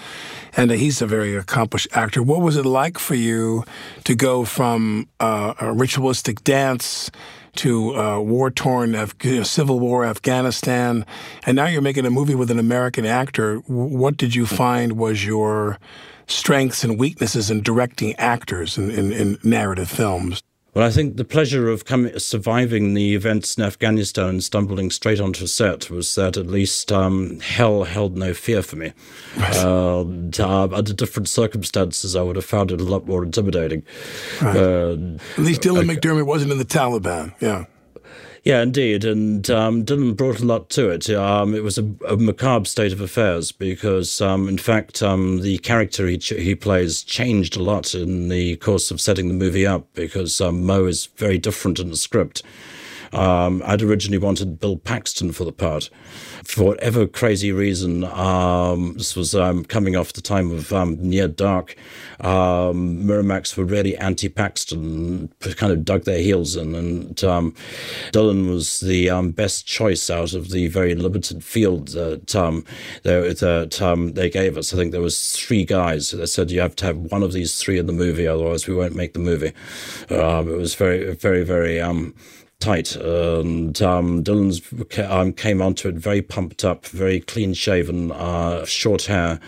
[0.55, 2.21] and he's a very accomplished actor.
[2.21, 3.63] What was it like for you
[4.03, 7.09] to go from uh, a ritualistic dance
[7.57, 11.05] to uh, war torn know, Civil War Afghanistan,
[11.45, 13.57] and now you're making a movie with an American actor?
[13.67, 15.77] What did you find was your
[16.27, 20.43] strengths and weaknesses in directing actors in, in, in narrative films?
[20.79, 25.19] Well, I think the pleasure of coming, surviving the events in Afghanistan and stumbling straight
[25.19, 28.93] onto set was that at least um, hell held no fear for me.
[29.35, 29.57] Right.
[29.57, 30.05] Uh,
[30.39, 33.83] uh, under different circumstances, I would have found it a lot more intimidating.
[34.41, 34.55] Right.
[34.55, 34.91] Uh,
[35.37, 37.35] at least Dylan McDermott wasn't in the Taliban.
[37.41, 37.65] Yeah.
[38.49, 39.05] Yeah, indeed.
[39.05, 41.07] And um, Dylan brought a lot to it.
[41.11, 45.59] Um, it was a, a, macabre state of affairs because, um, in fact, um, the
[45.59, 49.67] character he, ch- he plays changed a lot in the course of setting the movie
[49.67, 52.41] up because um, Mo is very different in the script.
[53.11, 55.89] Um, I'd originally wanted Bill Paxton for the part
[56.49, 61.27] for whatever crazy reason, um, this was um, coming off the time of um, Near
[61.27, 61.75] Dark.
[62.21, 67.53] Um, Miramax were really anti-Paxton, kind of dug their heels in, and um,
[68.11, 72.27] Dylan was the best choice out of the very limited field that
[73.03, 74.73] they, that they gave us.
[74.73, 77.61] I think there was three guys that said you have to have one of these
[77.61, 79.53] three in the movie, otherwise we won't make the movie.
[80.09, 81.79] it was very, very, very
[82.59, 82.95] tight.
[82.95, 84.61] And um, Dylan's
[85.09, 89.39] um, came onto it very pumped up, very clean shaven, uh, short hair.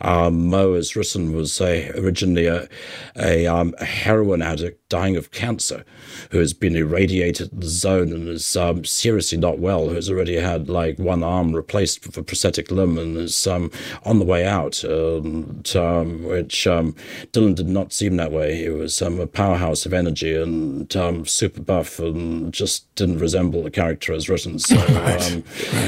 [0.00, 2.68] Um, Mo, as written, was a, originally a,
[3.16, 5.84] a, um, a, heroin addict dying of cancer
[6.30, 10.08] who has been irradiated in the zone and is um, seriously not well, who has
[10.08, 13.70] already had like one arm replaced with a prosthetic limb and is um,
[14.04, 14.82] on the way out.
[14.84, 18.56] And, which Dylan did not seem that way.
[18.56, 20.90] He was a powerhouse of energy and
[21.28, 24.58] super buff and just didn't resemble the character as written.
[24.58, 25.32] So right.
[25.32, 25.44] um,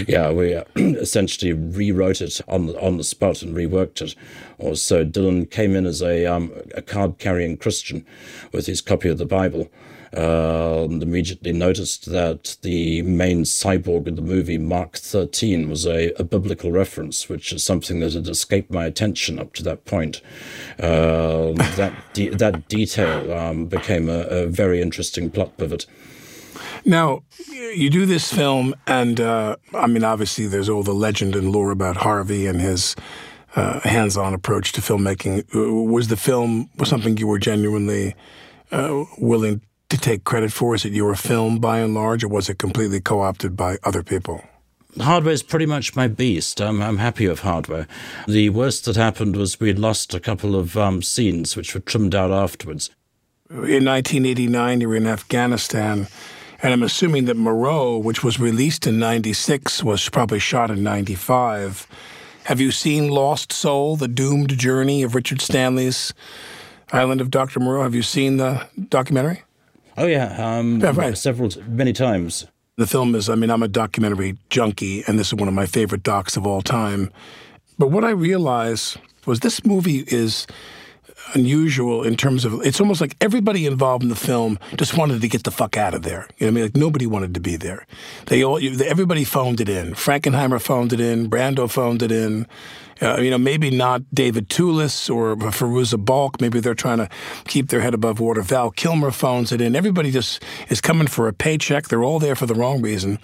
[0.09, 4.15] yeah, we uh, essentially rewrote it on the on the spot and reworked it.
[4.59, 8.07] Also, Dylan came in as a um, a card carrying Christian
[8.53, 9.71] with his copy of the Bible.
[10.15, 16.13] Uh, and immediately noticed that the main cyborg in the movie, Mark 13, was a,
[16.21, 20.21] a, biblical reference, which is something that had escaped my attention up to that point.
[20.79, 25.87] Uh, that, de- that detail um, became a, a very interesting plot pivot.
[26.85, 31.53] Now, you do this film, and uh, I mean, obviously, there's all the legend and
[31.53, 32.97] lore about Harvey and his
[33.55, 35.45] uh, hands-on approach to filmmaking.
[35.55, 38.15] Uh, was the film something you were genuinely
[38.73, 40.75] uh, willing to take credit for?
[40.75, 44.43] Is it your film by and large, or was it completely co-opted by other people?
[45.01, 46.61] Hardware is pretty much my beast.
[46.61, 47.87] I'm, I'm happy with hardware.
[48.27, 52.15] The worst that happened was we lost a couple of um, scenes which were trimmed
[52.15, 52.91] out afterwards.
[53.51, 56.09] In 1989, you were in Afghanistan.
[56.63, 61.89] And I'm assuming that Moreau, which was released in 96, was probably shot in 95.
[62.45, 66.15] Have you seen Lost Soul, The Doomed Journey of Richard Stanley's
[66.93, 67.59] Island of Dr.
[67.59, 67.83] Moreau?
[67.83, 69.43] Have you seen the documentary?
[69.97, 70.37] Oh, yeah.
[70.39, 71.19] Um, yeah right.
[71.19, 72.47] Several, many times.
[72.77, 75.67] The film is, I mean, I'm a documentary junkie, and this is one of my
[75.67, 77.11] favorite docs of all time.
[77.77, 80.47] But what I realized was this movie is
[81.35, 85.29] unusual in terms of it's almost like everybody involved in the film just wanted to
[85.29, 86.27] get the fuck out of there.
[86.39, 86.65] You know what I mean?
[86.65, 87.87] Like nobody wanted to be there.
[88.27, 89.95] They all everybody phoned it in.
[89.95, 91.31] Frankenheimer phoned it in.
[91.31, 92.47] Brando phoned it in.
[93.01, 96.41] Uh, you know, maybe not David Thewlis or Fairuza Balk.
[96.41, 97.09] Maybe they're trying to
[97.47, 98.43] keep their head above water.
[98.43, 99.75] Val Kilmer phones it in.
[99.75, 101.89] Everybody just is coming for a paycheck.
[101.89, 103.19] They're all there for the wrong reason.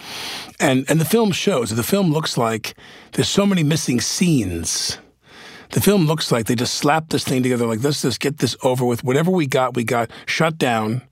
[0.59, 1.71] And and the film shows.
[1.71, 2.75] The film looks like
[3.13, 4.99] there's so many missing scenes
[5.70, 8.57] the film looks like they just slapped this thing together like let's just get this
[8.62, 9.04] over with.
[9.04, 11.02] Whatever we got, we got shut down.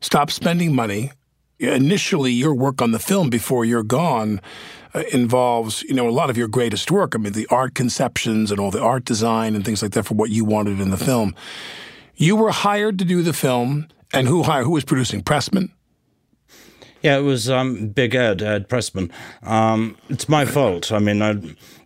[0.00, 1.12] Stop spending money.
[1.58, 4.40] Initially, your work on the film before you're gone
[4.94, 7.14] uh, involves, you know, a lot of your greatest work.
[7.14, 10.14] I mean, the art conceptions and all the art design and things like that for
[10.14, 11.36] what you wanted in the film.
[12.16, 14.64] You were hired to do the film, and who hired?
[14.64, 15.22] Who was producing?
[15.22, 15.70] Pressman.
[17.00, 19.10] Yeah, it was um, Big Ed, Ed Pressman.
[19.42, 20.92] Um, it's my fault.
[20.92, 21.40] I mean, I,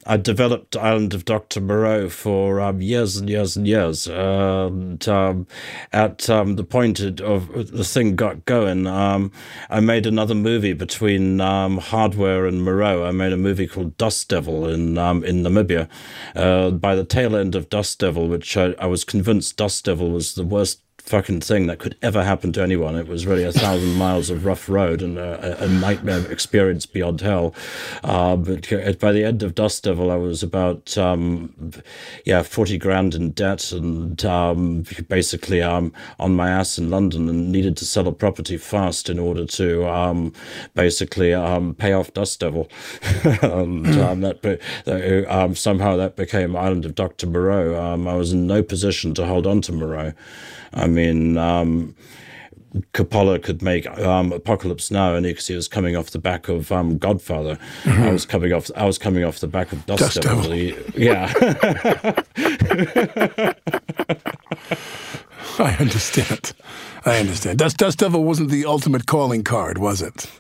[0.07, 1.61] I developed Island of Dr.
[1.61, 4.07] Moreau for um, years and years and years.
[4.07, 5.47] And um,
[5.93, 9.33] at um, the point of the thing got going, um,
[9.69, 13.05] I made another movie between um, Hardware and Moreau.
[13.05, 15.89] I made a movie called Dust Devil in um, in Namibia.
[16.35, 20.11] Uh, by the tail end of Dust Devil, which I, I was convinced Dust Devil
[20.11, 22.97] was the worst fucking thing that could ever happen to anyone.
[22.97, 27.21] It was really a thousand miles of rough road and a, a nightmare experience beyond
[27.21, 27.55] hell.
[28.03, 31.73] Uh, but by the end of Dust Devil, I was about um,
[32.25, 37.53] yeah forty grand in debt and um, basically um, on my ass in London and
[37.53, 40.33] needed to sell a property fast in order to um,
[40.75, 42.69] basically um, pay off Dust Devil.
[43.43, 47.75] and um, that somehow that became Island of Doctor Moreau.
[47.77, 50.13] I was in no position to hold on to Moreau.
[50.77, 51.97] I mean, um,
[52.93, 56.71] Coppola could make um, Apocalypse Now, and because he was coming off the back of
[56.71, 58.03] um, Godfather, mm-hmm.
[58.03, 58.71] I was coming off.
[58.77, 60.43] I was coming off the back of Dust, Dust Devil.
[60.43, 60.59] Devil.
[60.95, 61.33] Yeah.
[65.59, 66.53] I understand.
[67.07, 67.59] I understand.
[67.59, 70.31] Dust, Dust Devil wasn't the ultimate calling card, was it?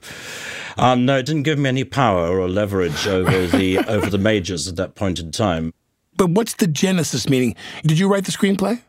[0.77, 4.69] Um, no, it didn't give me any power or leverage over the over the majors
[4.69, 5.73] at that point in time.
[6.19, 7.57] But what's the genesis meaning?
[7.83, 8.83] Did you write the screenplay?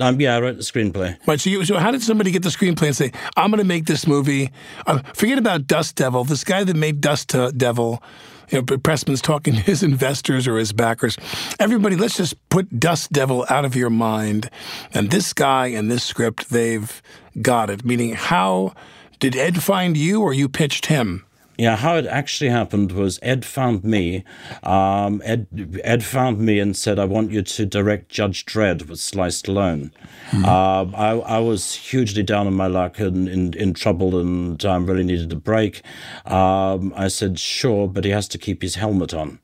[0.00, 1.16] Um, yeah, I wrote the screenplay.
[1.26, 1.40] Right.
[1.40, 3.86] So, you, so how did somebody get the screenplay and say, "I'm going to make
[3.86, 4.50] this movie"?
[4.86, 6.24] Uh, forget about Dust Devil.
[6.24, 8.02] This guy that made Dust Devil,
[8.50, 11.16] you know, Pressman's talking to his investors or his backers.
[11.60, 14.50] Everybody, let's just put Dust Devil out of your mind.
[14.92, 17.02] And this guy and this script, they've
[17.40, 17.84] got it.
[17.84, 18.74] Meaning, how
[19.20, 21.24] did Ed find you, or you pitched him?
[21.56, 24.24] Yeah, how it actually happened was Ed found me.
[24.64, 25.46] Um, Ed
[25.84, 29.92] Ed found me and said, "I want you to direct Judge Dredd with Sly Stallone."
[30.30, 30.44] Mm-hmm.
[30.44, 34.86] Uh, I, I was hugely down on my luck and in, in trouble, and um,
[34.86, 35.82] really needed a break.
[36.26, 39.38] Um, I said, "Sure, but he has to keep his helmet on."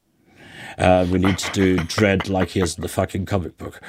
[0.78, 3.80] Uh, we need to do Dredd like he is in the fucking comic book.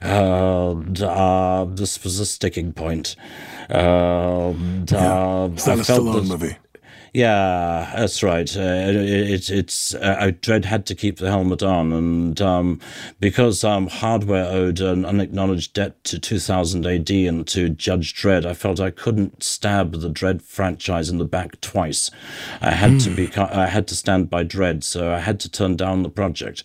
[0.00, 3.16] And uh, this was a sticking point.
[3.68, 6.56] And, yeah, not I a Stallone movie.
[7.14, 8.54] Yeah, that's right.
[8.56, 12.80] Uh, it, it's uh, Dredd had to keep the helmet on, and um,
[13.18, 18.54] because um, Hardware owed an unacknowledged debt to 2000 AD and to Judge Dredd, I
[18.54, 22.10] felt I couldn't stab the Dredd franchise in the back twice.
[22.60, 23.04] I had mm.
[23.04, 23.26] to be.
[23.26, 23.40] Hmm.
[23.40, 26.62] I had to stand by Dredd, so I had to turn down the project.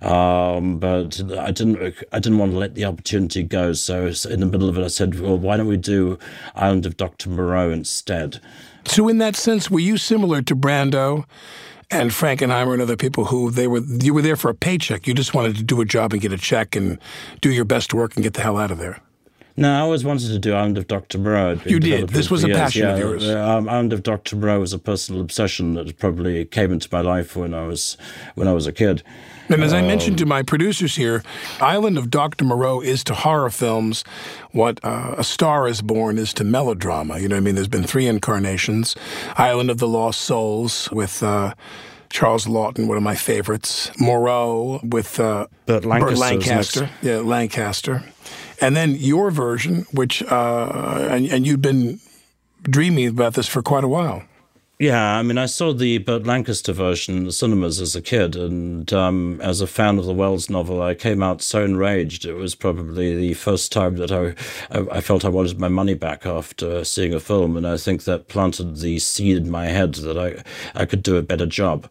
[0.00, 1.94] Um, but I didn't.
[2.12, 3.72] I didn't want to let the opportunity go.
[3.72, 6.18] So in the middle of it, I said, "Well, why don't we do
[6.54, 8.40] Island of Doctor Moreau instead?"
[8.84, 11.24] So, in that sense, were you similar to Brando
[11.90, 15.06] and Frankenheimer and other people who they were you were there for a paycheck?
[15.06, 16.98] You just wanted to do a job and get a check and
[17.40, 19.00] do your best work and get the hell out of there.
[19.60, 21.18] No, I always wanted to do Island of Dr.
[21.18, 21.58] Moreau.
[21.66, 22.08] You did.
[22.08, 22.58] This was a years.
[22.58, 23.28] passion yeah, of yours.
[23.28, 24.36] Um, Island of Dr.
[24.36, 27.98] Moreau was a personal obsession that probably came into my life when I was
[28.36, 29.02] when I was a kid.
[29.50, 31.22] And as I mentioned to my producers here,
[31.60, 32.46] Island of Dr.
[32.46, 34.02] Moreau is to horror films
[34.52, 37.18] what uh, A Star is Born is to melodrama.
[37.18, 37.56] You know what I mean?
[37.56, 38.96] There's been three incarnations
[39.36, 41.22] Island of the Lost Souls with.
[41.22, 41.54] Uh,
[42.12, 43.88] Charles Laughton, one of my favorites.
[44.00, 46.10] Moreau with uh, Burt Lancaster.
[46.10, 46.90] Burt Lancaster.
[47.02, 48.02] Yeah, Lancaster.
[48.60, 52.00] And then your version, which, uh, and, and you've been
[52.62, 54.22] dreaming about this for quite a while.
[54.80, 58.34] Yeah, I mean, I saw the Burt Lancaster version in the cinemas as a kid,
[58.34, 62.24] and um, as a fan of the Wells novel, I came out so enraged.
[62.24, 64.34] It was probably the first time that I,
[64.70, 68.28] I felt I wanted my money back after seeing a film, and I think that
[68.28, 70.42] planted the seed in my head that I,
[70.74, 71.86] I could do a better job.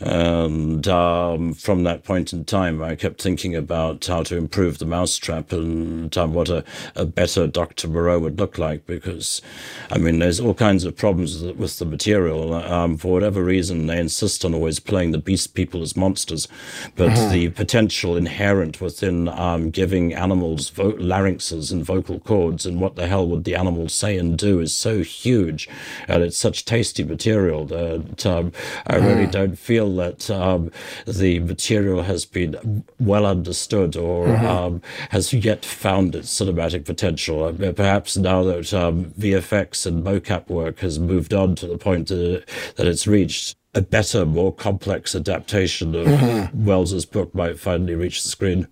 [0.00, 4.86] And um, from that point in time, I kept thinking about how to improve the
[4.86, 7.88] mousetrap and um, what a, a, better Dr.
[7.88, 8.86] Moreau would look like.
[8.86, 9.42] Because,
[9.90, 12.54] I mean, there's all kinds of problems with the material.
[12.54, 16.46] Um, for whatever reason, they insist on always playing the beast people as monsters.
[16.94, 17.32] But mm-hmm.
[17.32, 23.08] the potential inherent within um, giving animals vo- larynxes and vocal cords and what the
[23.08, 25.68] hell would the animals say and do is so huge.
[26.06, 28.52] And it's such tasty material that um,
[28.86, 29.32] I really mm.
[29.32, 30.70] don't feel that um,
[31.06, 34.46] the material has been well understood or mm-hmm.
[34.46, 37.44] um, has yet found its cinematic potential.
[37.44, 42.08] Uh, perhaps now that um, VFX and mocap work has moved on to the point
[42.08, 42.44] that,
[42.76, 46.64] that it's reached, a better, more complex adaptation of mm-hmm.
[46.64, 48.66] Wells's book might finally reach the screen.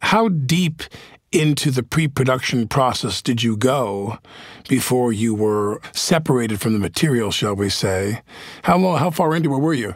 [0.00, 0.82] How deep
[1.32, 4.18] into the pre-production process did you go
[4.68, 8.22] before you were separated from the material, shall we say?
[8.62, 9.94] How long, how far into it were you?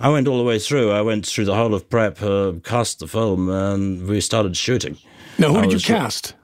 [0.00, 0.92] I went all the way through.
[0.92, 4.96] I went through the whole of prep, uh, cast the film, and we started shooting.
[5.38, 6.34] Now, who I did you cast?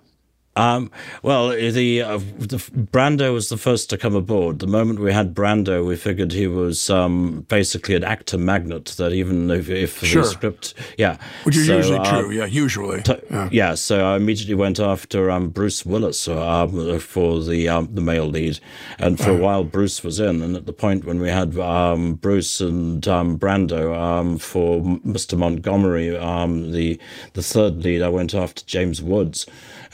[0.57, 0.91] Um,
[1.23, 4.61] well, the, uh, the, Brando was the first to come aboard.
[4.61, 8.95] The moment we had Brando, we figured he was um, basically an actor magnet.
[8.97, 10.23] That even if, if sure.
[10.23, 13.49] the script, yeah, which is so, usually uh, true, yeah, usually, t- yeah.
[13.51, 13.75] yeah.
[13.75, 18.61] So I immediately went after um, Bruce Willis um, for the um, the male lead,
[18.99, 20.41] and for a while Bruce was in.
[20.41, 25.37] And at the point when we had um, Bruce and Brando for Mr.
[25.37, 27.01] Montgomery, the
[27.33, 29.47] the third lead, I went after James Woods.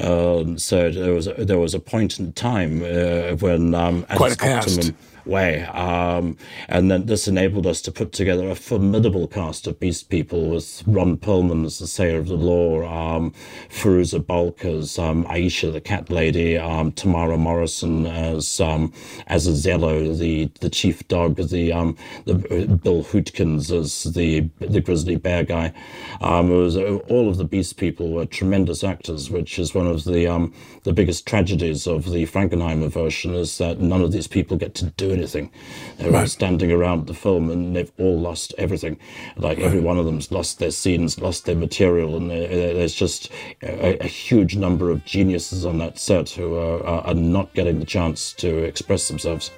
[0.02, 4.32] Um, so there was a, there was a point in time uh, when um, quite
[4.32, 4.92] a cast
[5.26, 5.62] way.
[5.64, 6.36] Um,
[6.68, 10.82] and then this enabled us to put together a formidable cast of Beast People with
[10.86, 13.32] Ron Perlman as the Sayer of the Law, um,
[13.68, 18.92] Fairuza Balk as um, Aisha, the Cat Lady, um, Temuera Morrison as um,
[19.26, 25.16] as Azello, the the chief dog, the um, the Bill Hootkins as the the grizzly
[25.16, 25.72] bear guy.
[26.20, 30.04] Um, it was all of the Beast People were tremendous actors, which is one of
[30.04, 30.52] the um,
[30.84, 34.86] the biggest tragedies of the Frankenheimer version is that none of these people get to
[34.86, 35.50] do anything.
[35.98, 36.22] They're right.
[36.22, 38.98] all standing around the film and they've all lost everything.
[39.36, 39.66] Like right.
[39.66, 43.30] every one of them's lost their scenes, lost their material, and there's just
[43.62, 47.86] a, a, huge number of geniuses on that set who are, are not getting the
[47.86, 49.50] chance to express themselves.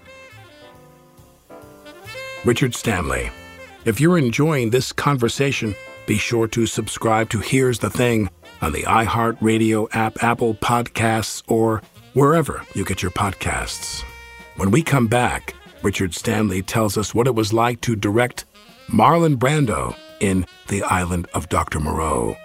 [2.45, 3.31] Richard Stanley.
[3.85, 5.75] If you're enjoying this conversation,
[6.07, 8.31] be sure to subscribe to Here's the Thing
[8.61, 11.83] on the iHeartRadio app, Apple Podcasts, or
[12.15, 14.05] wherever you get your podcasts.
[14.57, 18.45] When we come back, Richard Stanley tells us what it was like to direct
[18.87, 21.81] Marlon Brando in The Island of Dr.
[21.81, 22.37] Moreau.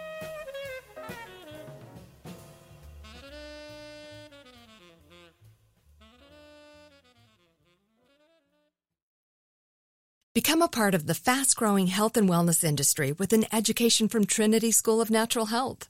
[10.33, 14.25] Become a part of the fast growing health and wellness industry with an education from
[14.25, 15.89] Trinity School of Natural Health.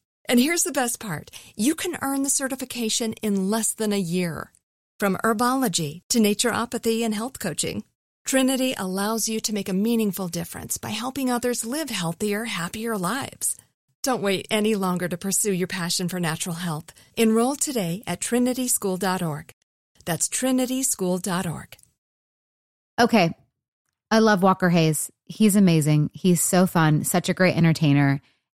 [0.25, 4.51] and here's the best part you can earn the certification in less than a year.
[4.99, 7.83] From herbology to naturopathy and health coaching,
[8.25, 13.57] Trinity allows you to make a meaningful difference by helping others live healthier, happier lives.
[14.03, 16.93] Don't wait any longer to pursue your passion for natural health.
[17.17, 19.51] Enroll today at trinityschool.org.
[20.05, 21.77] That's trinityschool.org.
[22.99, 23.33] Okay.
[24.09, 25.11] I love Walker Hayes.
[25.25, 26.09] He's amazing.
[26.13, 28.21] He's so fun, such a great entertainer.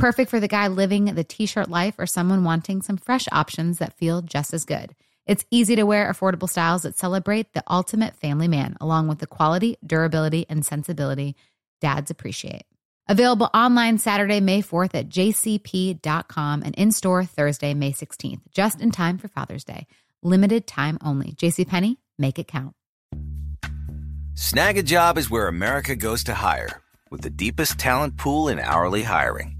[0.00, 3.80] Perfect for the guy living the t shirt life or someone wanting some fresh options
[3.80, 4.94] that feel just as good.
[5.26, 9.26] It's easy to wear, affordable styles that celebrate the ultimate family man, along with the
[9.26, 11.36] quality, durability, and sensibility
[11.82, 12.62] dads appreciate.
[13.08, 18.92] Available online Saturday, May 4th at jcp.com and in store Thursday, May 16th, just in
[18.92, 19.86] time for Father's Day.
[20.22, 21.32] Limited time only.
[21.32, 22.74] JCPenney, make it count.
[24.32, 26.80] Snagajob is where America goes to hire,
[27.10, 29.59] with the deepest talent pool in hourly hiring.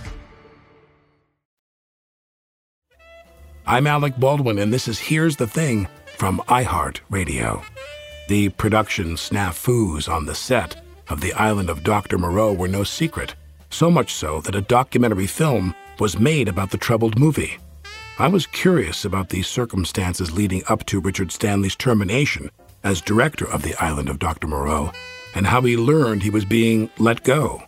[3.65, 5.87] I'm Alec Baldwin, and this is Here's the Thing
[6.17, 7.63] from iHeartRadio.
[8.27, 12.17] The production snafus on the set of The Island of Dr.
[12.17, 13.35] Moreau were no secret,
[13.69, 17.59] so much so that a documentary film was made about the troubled movie.
[18.17, 22.49] I was curious about the circumstances leading up to Richard Stanley's termination
[22.83, 24.47] as director of the Island of Dr.
[24.47, 24.91] Moreau
[25.35, 27.63] and how he learned he was being let go.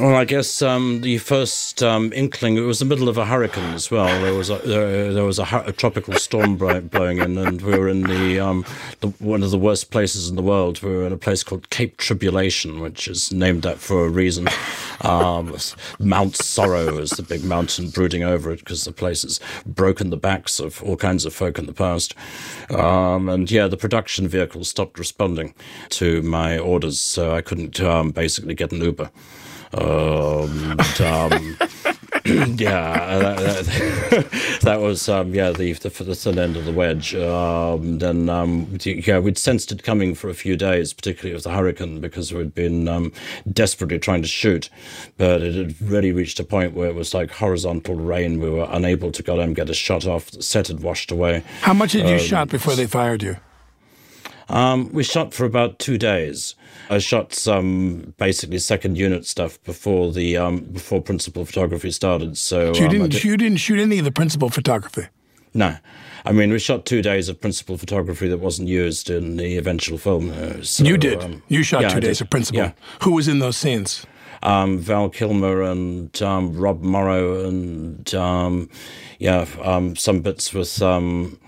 [0.00, 3.74] Well, I guess um, the first um, inkling it was the middle of a hurricane
[3.74, 4.06] as well.
[4.22, 7.88] There was a there, there was a, a, tropical storm blowing in, and we were
[7.88, 8.64] in the, um,
[9.00, 10.80] the, one of the worst places in the world.
[10.82, 14.48] We were in a place called Cape Tribulation, which is named that for a reason.
[15.00, 15.56] Um,
[15.98, 20.16] Mount Sorrow is the big mountain brooding over it because the place has broken the
[20.16, 22.14] backs of all kinds of folk in the past.
[22.70, 25.54] Um, and yeah, the production vehicle stopped responding
[25.90, 29.10] to my orders, so I couldn't um, basically get an Uber.
[29.74, 31.56] Um, um,
[32.24, 37.14] yeah, that, that, that was um, yeah the, the the thin end of the wedge.
[37.14, 41.50] Um, then um, yeah, we'd sensed it coming for a few days, particularly with the
[41.50, 43.12] hurricane, because we'd been um,
[43.52, 44.70] desperately trying to shoot,
[45.16, 48.40] but it had really reached a point where it was like horizontal rain.
[48.40, 50.30] We were unable to go and get a shot off.
[50.30, 51.44] The set had washed away.
[51.60, 53.36] How much had you um, shot before they fired you?
[54.48, 56.54] Um, we shot for about two days.
[56.90, 62.38] I shot some basically second unit stuff before the um, before principal photography started.
[62.38, 65.06] So, you um, didn't did, you didn't shoot any of the principal photography.
[65.54, 65.76] No,
[66.24, 69.98] I mean we shot two days of principal photography that wasn't used in the eventual
[69.98, 70.30] film.
[70.30, 71.22] Uh, so, you did.
[71.22, 72.60] Um, you shot yeah, two days of principal.
[72.60, 72.72] Yeah.
[73.02, 74.06] Who was in those scenes?
[74.42, 78.70] Um, Val Kilmer and um, Rob Morrow and um,
[79.18, 81.38] yeah, um, some bits with um,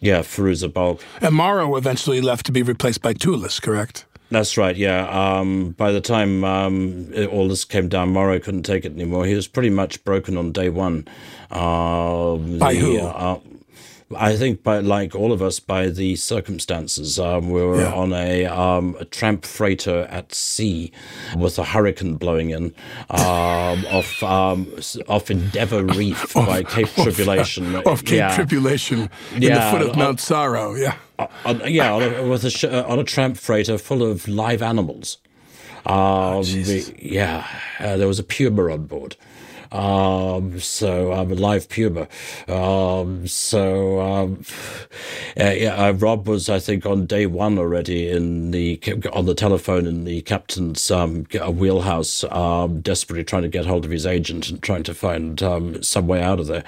[0.00, 1.04] yeah, Fairuza Balk.
[1.20, 4.06] And Morrow eventually left to be replaced by Thewlis, correct?
[4.30, 4.76] That's right.
[4.76, 5.08] Yeah.
[5.08, 9.26] Um, by the time um, it, all this came down, Morrow couldn't take it anymore.
[9.26, 11.06] He was pretty much broken on day one.
[11.50, 13.00] Uh, by the, who?
[13.00, 13.40] Uh,
[14.16, 17.18] I think, by like all of us, by the circumstances.
[17.20, 17.92] Um, we were yeah.
[17.92, 20.90] on a, um, a, tramp freighter at sea
[21.36, 22.74] with a hurricane blowing in
[23.10, 24.66] um, off um,
[25.08, 27.76] off Endeavour Reef by Cape Tribulation.
[27.76, 28.34] off Cape yeah.
[28.34, 30.74] Tribulation in yeah, the foot of Mount Sorrow.
[30.74, 30.96] Yeah,
[31.44, 35.18] on, yeah, on a, with a sh- on a tramp freighter full of live animals.
[35.86, 37.46] Oh, the, yeah,
[37.78, 39.16] uh, there was a puma on board.
[39.72, 42.08] Um, so I'm a live puma.
[42.48, 44.42] Um, so um,
[45.38, 48.80] uh, yeah, uh, Rob was, I think, on day one already in the
[49.12, 53.90] on the telephone in the captain's um, wheelhouse, um, desperately trying to get hold of
[53.92, 56.64] his agent and trying to find um, some way out of there.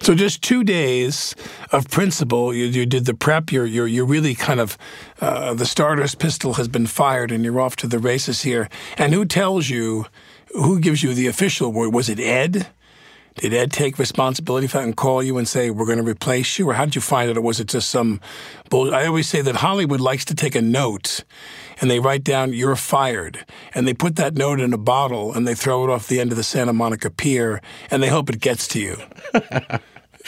[0.00, 1.34] So just two days
[1.72, 2.54] of principal.
[2.54, 3.52] You, you did the prep.
[3.52, 4.78] You're you're you're really kind of
[5.20, 8.68] uh, the starter's pistol has been fired, and you're off to the races here.
[8.96, 10.06] And who tells you?
[10.54, 11.92] who gives you the official word?
[11.92, 12.68] Was it Ed?
[13.36, 16.58] Did Ed take responsibility for that and call you and say, we're going to replace
[16.58, 16.68] you?
[16.68, 17.36] Or how did you find it?
[17.36, 18.20] Or was it just some
[18.68, 18.92] bull?
[18.92, 21.22] I always say that Hollywood likes to take a note
[21.80, 23.46] and they write down, you're fired.
[23.74, 26.32] And they put that note in a bottle and they throw it off the end
[26.32, 28.96] of the Santa Monica Pier and they hope it gets to you.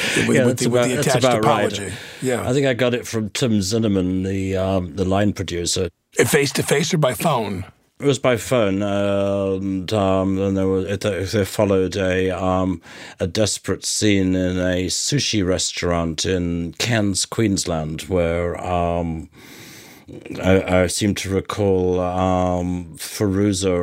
[0.27, 1.85] with, yeah, with, the, about, with the attached apology.
[1.85, 1.93] Right.
[2.23, 2.49] Yeah.
[2.49, 5.91] I think I got it from Tim Zinnemann, the, um, the line producer.
[6.15, 7.65] Face to face or by phone?
[8.01, 12.81] It was by phone, and um, then there was it, they followed a um,
[13.19, 19.29] a desperate scene in a sushi restaurant in Cairns, Queensland, where um,
[20.43, 22.97] I, I, seem to recall um,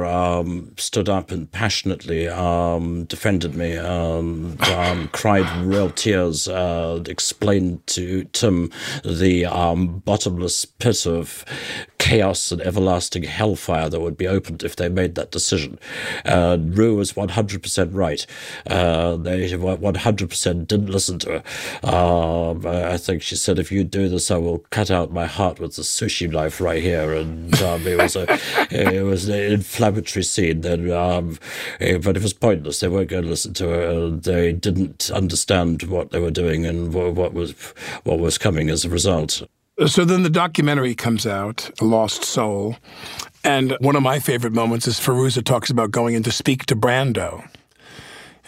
[0.05, 7.85] um, stood up and passionately um, defended me and um, cried real tears, uh, explained
[7.87, 8.71] to Tim
[9.05, 11.45] the um, bottomless pit of
[11.97, 15.79] chaos and everlasting hellfire that would be opened if they made that decision.
[16.25, 18.25] Uh, Rue was 100% right.
[18.65, 21.89] Uh, they 100% didn't listen to her.
[21.89, 25.59] Um, I think she said, if you do this, I will cut out my heart
[25.59, 27.13] with the sushi knife right here.
[27.13, 28.25] And um, it was a
[28.71, 30.61] it was an inflammatory scene.
[30.61, 31.37] Then, um,
[31.79, 32.79] eh, but it was pointless.
[32.79, 34.09] They weren't going to listen to her.
[34.09, 37.51] They didn't understand what they were doing and what was
[38.03, 39.43] what was coming as a result.
[39.85, 42.77] So then the documentary comes out, A Lost Soul.
[43.43, 46.75] And one of my favorite moments is Fairuza talks about going in to speak to
[46.75, 47.47] Brando.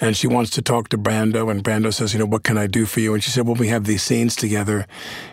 [0.01, 2.67] And she wants to talk to Brando, and Brando says, You know, what can I
[2.67, 3.13] do for you?
[3.13, 4.85] And she said, Well, we have these scenes together,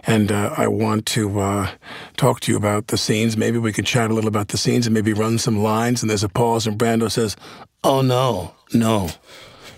[0.05, 1.71] and uh, I want to uh,
[2.17, 3.37] talk to you about the scenes.
[3.37, 6.03] Maybe we could chat a little about the scenes and maybe run some lines.
[6.03, 7.37] And there's a pause, and Brando says,
[7.85, 9.11] Oh, no, no.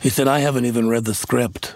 [0.00, 1.74] He said, I haven't even read the script.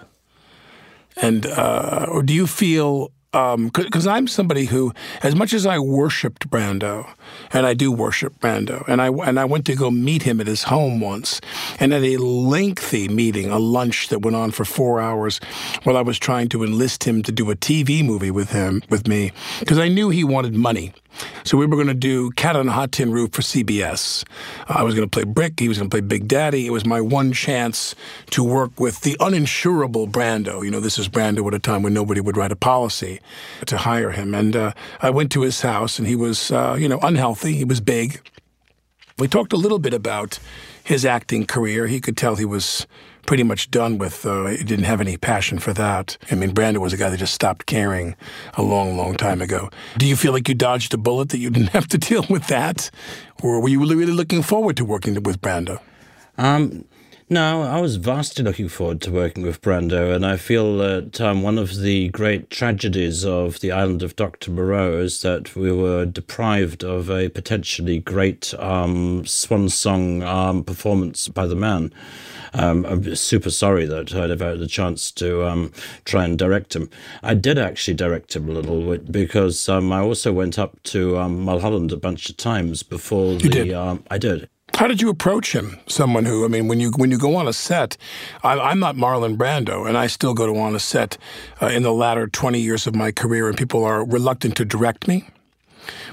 [1.15, 5.79] And uh, or do you feel because um, I'm somebody who, as much as I
[5.79, 7.11] worshipped Brando,
[7.51, 10.45] and I do worship Brando, and I and I went to go meet him at
[10.45, 11.41] his home once,
[11.79, 15.39] and at a lengthy meeting, a lunch that went on for four hours,
[15.81, 19.07] while I was trying to enlist him to do a TV movie with him with
[19.07, 20.93] me, because I knew he wanted money.
[21.43, 24.23] So we were going to do Cat on a Hot Tin Roof for CBS.
[24.67, 25.59] I was going to play Brick.
[25.59, 26.65] He was going to play Big Daddy.
[26.65, 27.95] It was my one chance
[28.31, 30.63] to work with the uninsurable Brando.
[30.63, 33.19] You know, this is Brando at a time when nobody would write a policy
[33.65, 34.33] to hire him.
[34.33, 37.53] And uh, I went to his house, and he was, uh, you know, unhealthy.
[37.53, 38.21] He was big.
[39.17, 40.39] We talked a little bit about
[40.83, 41.87] his acting career.
[41.87, 42.87] He could tell he was
[43.25, 44.25] pretty much done with.
[44.25, 46.17] Uh, he didn't have any passion for that.
[46.31, 48.15] I mean, Brando was a guy that just stopped caring
[48.55, 49.69] a long, long time ago.
[49.97, 52.47] Do you feel like you dodged a bullet that you didn't have to deal with
[52.47, 52.89] that,
[53.41, 55.79] or were you really looking forward to working with Brando?
[56.37, 56.85] Um,
[57.29, 61.41] no, I was vastly looking forward to working with Brando, and I feel that um,
[61.41, 64.51] one of the great tragedies of the island of Dr.
[64.51, 71.27] Moreau is that we were deprived of a potentially great um, swan song um, performance
[71.27, 71.93] by the man.
[72.53, 75.71] Um, I'm super sorry that I never had the chance to um,
[76.05, 76.89] try and direct him.
[77.21, 81.17] I did actually direct him a little bit because um, I also went up to
[81.17, 83.43] um, Mulholland a bunch of times before the.
[83.43, 83.73] You did?
[83.73, 84.49] Um, I did.
[84.75, 85.79] How did you approach him?
[85.87, 87.95] Someone who, I mean, when you when you go on a set,
[88.43, 91.17] I, am not Marlon Brando, and I still go to on a set
[91.61, 95.07] uh, in the latter 20 years of my career, and people are reluctant to direct
[95.07, 95.27] me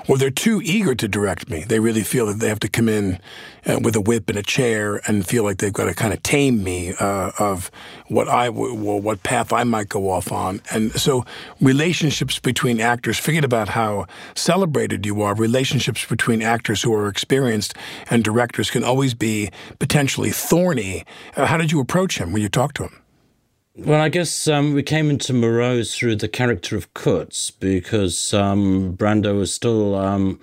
[0.09, 1.64] or they're too eager to direct me.
[1.64, 3.18] They really feel that they have to come in
[3.66, 6.22] uh, with a whip and a chair and feel like they've got to kind of
[6.22, 7.70] tame me uh, of
[8.09, 10.61] what I well, what path I might go off on.
[10.70, 11.24] And so
[11.61, 15.34] relationships between actors, forget about how celebrated you are.
[15.34, 17.74] Relationships between actors who are experienced
[18.09, 21.05] and directors can always be potentially thorny.
[21.36, 23.01] Uh, how did you approach him when you talked to him?
[23.83, 28.95] Well, I guess um, we came into Moreau through the character of Kurtz because um,
[28.95, 30.39] Brando was still um,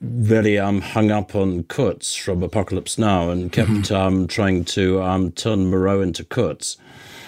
[0.00, 3.94] really um, hung up on Kurtz from Apocalypse Now and kept mm-hmm.
[3.94, 6.78] Um, trying to um, turn Moreau into Kurtz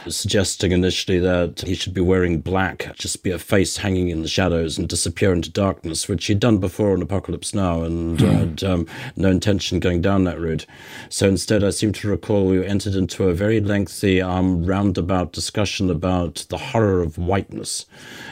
[0.08, 4.28] suggesting initially that he should be wearing black, just be a face hanging in the
[4.28, 8.32] shadows and disappear into darkness, which he'd done before on Apocalypse Now and mm.
[8.32, 8.86] had um,
[9.16, 10.66] no intention going down that route.
[11.08, 15.90] So instead, I seem to recall we entered into a very lengthy um, roundabout discussion
[15.90, 17.86] about the horror of whiteness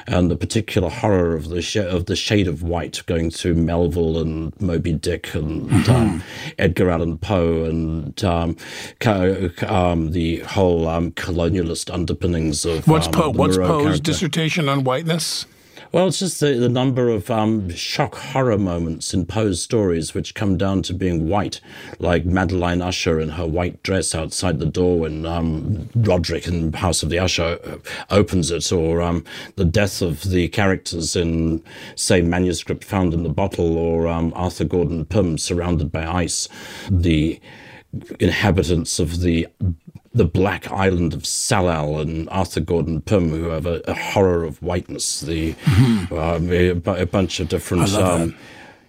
[0.07, 4.19] and the particular horror of the sh- of the shade of white going through Melville
[4.19, 5.93] and Moby Dick and mm-hmm.
[5.93, 6.23] um,
[6.59, 8.57] Edgar Allan Poe and um,
[9.67, 11.13] um, the whole um,
[11.91, 13.31] underpinnings of what's um, Poe?
[13.31, 14.03] What's Poe's character.
[14.03, 15.47] dissertation on whiteness?
[15.93, 20.35] Well, it's just the, the number of um, shock horror moments in Poe's stories which
[20.35, 21.61] come down to being white,
[21.99, 27.03] like Madeline Usher in her white dress outside the door when um, Roderick in House
[27.03, 27.77] of the Usher uh,
[28.09, 29.23] opens it, or um,
[29.57, 31.63] the death of the characters in,
[31.95, 36.49] say, Manuscript Found in the Bottle, or um, Arthur Gordon Pym surrounded by ice.
[36.91, 37.39] The
[38.19, 39.47] inhabitants of the
[40.15, 44.61] the Black Island of Tsalal and Arthur Gordon Pym, who have a, a horror of
[44.63, 45.21] whiteness.
[45.21, 46.15] The mm-hmm.
[46.15, 47.93] uh, a, a, bunch of different.
[47.95, 48.37] Um,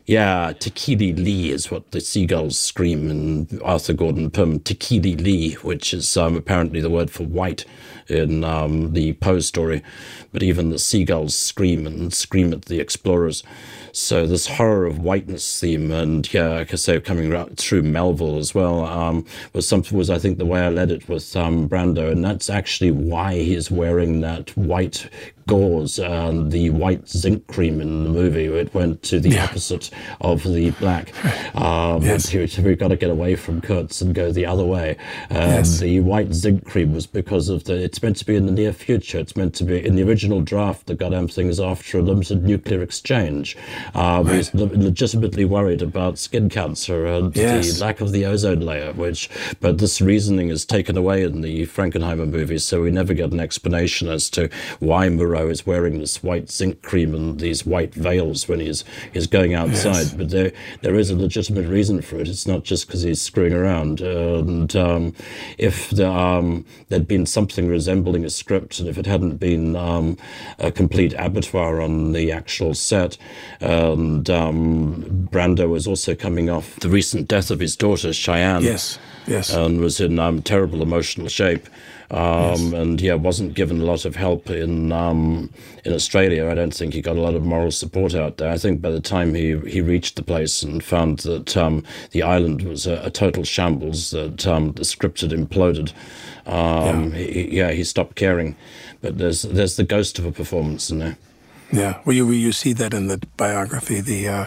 [0.05, 4.59] yeah, Tekeli-li is what the seagulls scream in Arthur Gordon Pym.
[4.59, 7.63] Tekeli-li, which is um, apparently the word for white
[8.07, 9.83] in um, the Poe story.
[10.31, 13.43] But even the seagulls scream and scream at the explorers.
[13.91, 18.55] So this horror of whiteness theme, and yeah, like I say, coming through Melville as
[18.55, 19.23] well, um,
[19.53, 22.49] was something was I think the way I led it with um, Brando, and that's
[22.49, 25.07] actually why he's wearing that white
[25.47, 28.45] gauze and the white zinc cream in the movie.
[28.45, 29.45] It went to the yeah.
[29.45, 29.89] opposite
[30.21, 31.13] of the black.
[31.53, 32.33] Um, yes.
[32.33, 34.97] We've got to get away from Kurtz and go the other way.
[35.29, 35.79] Um, yes.
[35.79, 37.75] The white zinc cream was because of the.
[37.93, 39.19] It's meant to be in the near future.
[39.19, 40.87] It's meant to be in the original draft.
[40.87, 43.55] The goddamn thing is after a limited nuclear exchange.
[43.93, 44.37] Um, right.
[44.37, 47.77] He's legitimately worried about skin cancer and yes.
[47.77, 49.29] the lack of the ozone layer, which,
[49.59, 53.39] but this reasoning is taken away in the Frankenheimer movies, so we never get an
[53.39, 58.47] explanation as to why Moreau is wearing this white zinc cream and these white veils
[58.47, 58.83] when he's
[59.13, 60.07] he's going outside.
[60.07, 60.13] Yes.
[60.15, 62.27] But there there is a legitimate reason for it.
[62.27, 64.01] It's not just because he's screwing around.
[64.01, 65.13] And um,
[65.59, 70.17] if the, um, there'd been something resembling a script, and if it hadn't been um,
[70.57, 73.17] a complete abattoir on the actual set,
[73.59, 78.63] and um, Brando was also coming off the recent death of his daughter, Cheyenne.
[78.63, 79.53] Yes, yes.
[79.53, 81.67] And was in um, terrible emotional shape.
[82.13, 82.73] Um, yes.
[82.73, 85.49] And yeah, wasn't given a lot of help in um,
[85.83, 86.47] in Australia.
[86.47, 88.51] I don't think he got a lot of moral support out there.
[88.51, 92.21] I think by the time he, he reached the place and found that um, the
[92.21, 95.91] island was a, a total shambles, that um, the script had imploded,
[96.45, 97.17] um, yeah.
[97.17, 98.55] He, yeah, he stopped caring.
[99.01, 101.17] But there's there's the ghost of a performance in there.
[101.73, 103.99] Yeah, well, you you see that in the biography.
[103.99, 104.45] The uh,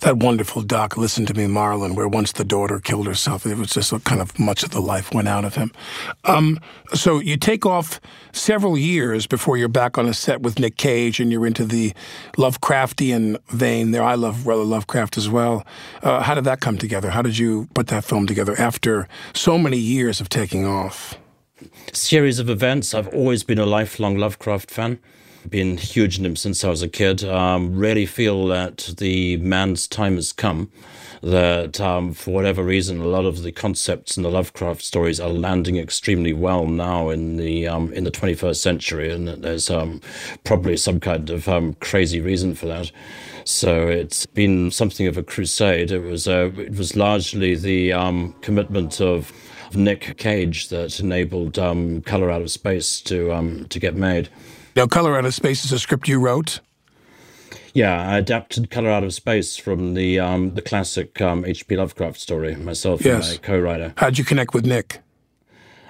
[0.00, 3.44] that wonderful doc, Listen to Me, Marlon, where once the daughter killed herself.
[3.44, 5.72] It was just a kind of much of the life went out of him.
[6.24, 6.58] Um,
[6.94, 8.00] so you take off
[8.32, 11.92] several years before you're back on a set with Nick Cage and you're into the
[12.38, 14.02] Lovecraftian vein there.
[14.02, 15.66] I love rather Lovecraft as well.
[16.02, 17.10] Uh, how did that come together?
[17.10, 21.18] How did you put that film together after so many years of taking off?
[21.92, 22.94] Series of events.
[22.94, 24.98] I've always been a lifelong Lovecraft fan
[25.48, 27.24] been huge in him since I was a kid.
[27.24, 30.70] Um, really feel that the man's time has come.
[31.20, 35.30] That um, for whatever reason, a lot of the concepts in the Lovecraft stories are
[35.30, 40.00] landing extremely well now in the um, in the 21st century, and there's um,
[40.44, 42.92] probably some kind of um, crazy reason for that.
[43.44, 45.90] So it's been something of a crusade.
[45.90, 49.32] It was uh, it was largely the um, commitment of
[49.74, 54.28] Nick Cage that enabled um, Color Out of Space to um, to get made.
[54.78, 56.60] Now, Color Out of Space is a script you wrote.
[57.74, 61.74] Yeah, I adapted Color Out of Space from the um, the classic H.P.
[61.74, 63.32] Um, Lovecraft story myself yes.
[63.32, 63.92] and my co-writer.
[63.96, 65.00] How'd you connect with Nick?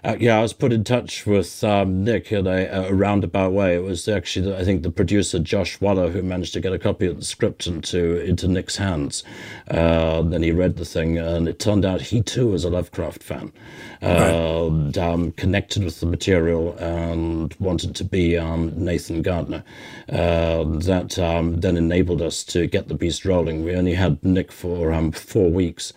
[0.04, 3.74] Uh, yeah, I was put in touch with um, Nick in a, a, roundabout way.
[3.74, 7.06] It was actually, I think, the producer Josh Waller who managed to get a copy
[7.06, 9.24] of the script into into Nick's hands.
[9.68, 13.22] Uh, then he read the thing, and it turned out he too was a Lovecraft
[13.22, 13.52] fan,
[14.00, 14.98] uh, right.
[14.98, 19.64] um, connected with the material, and wanted to be um, Nathan Gardner.
[20.08, 23.64] Uh, that um, then enabled us to get the beast rolling.
[23.64, 25.92] We only had Nick for um, four weeks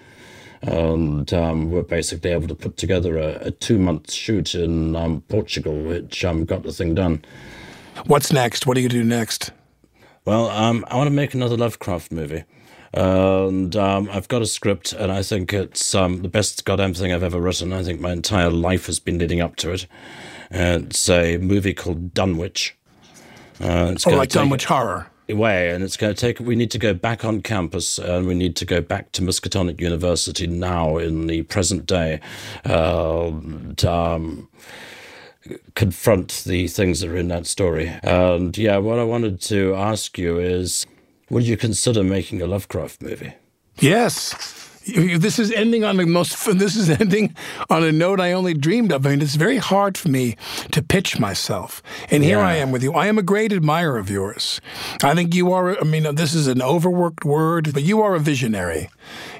[0.61, 5.21] and um, we're basically able to put together a, a two month shoot in um,
[5.21, 7.23] Portugal, which um, got the thing done.
[8.05, 8.65] What's next?
[8.65, 9.51] What do you gonna do next?
[10.25, 12.43] Well, um, I want to make another Lovecraft movie.
[12.93, 17.13] And um, I've got a script, and I think it's um, the best goddamn thing
[17.13, 17.71] I've ever written.
[17.71, 19.87] I think my entire life has been leading up to it.
[20.51, 22.77] it's a movie called Dunwich.
[23.61, 26.39] Uh, it's oh, like Dunwich Horror way, and it's going to take.
[26.39, 29.79] We need to go back on campus, and we need to go back to Miskatonic
[29.79, 32.19] University now in the present day.
[32.65, 33.27] Uh,
[33.87, 34.49] um,
[35.75, 37.91] confront the things that are in that story.
[38.03, 40.85] And yeah, what I wanted to ask you is,
[41.29, 43.33] would you consider making a Lovecraft movie?
[43.79, 44.69] Yes.
[44.85, 46.37] This is ending on the most.
[46.61, 47.35] This is ending
[47.69, 49.05] on a note I only dreamed of.
[49.05, 50.35] I mean, it's very hard for me
[50.71, 52.47] to pitch myself, and here yeah.
[52.47, 52.93] I am with you.
[52.93, 54.59] I am a great admirer of yours.
[55.03, 55.79] I think you are.
[55.79, 58.89] I mean, this is an overworked word, but you are a visionary.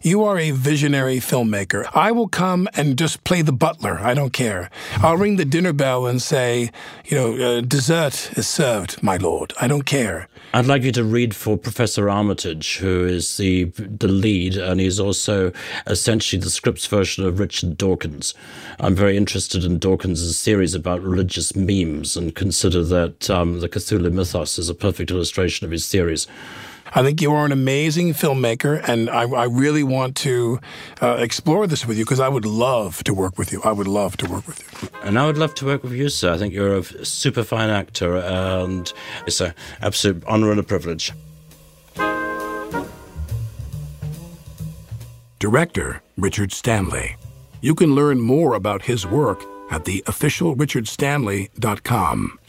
[0.02, 1.90] You are a visionary filmmaker.
[1.94, 4.00] I will come and just play the butler.
[4.00, 4.70] I don't care.
[4.98, 6.72] I'll ring the dinner bell and say,
[7.06, 9.54] you know, uh, dessert is served, my lord.
[9.62, 10.28] I don't care.
[10.54, 15.00] I'd like you to read for Professor Armitage, who is the the lead, and he's
[15.00, 15.54] also
[15.88, 18.34] essentially the script's version of Richard Dawkins.
[18.78, 24.12] I'm very interested in Dawkins' series about religious memes, and consider that um, the Cthulhu
[24.12, 26.28] mythos is a perfect illustration of his theories.
[26.94, 30.60] I think you are an amazing filmmaker, and I, I really want to
[31.02, 33.62] uh, explore this with you because I would love to work with you.
[33.64, 34.68] I would love to work with you.
[35.02, 36.34] And I would love to work with you, sir.
[36.34, 38.92] I think you're a super fine actor, and
[39.26, 41.14] it's an absolute honor and a privilege.
[45.40, 47.16] Director Richard Stanley.
[47.62, 52.40] You can learn more about his work at the officialrichardstanley.com.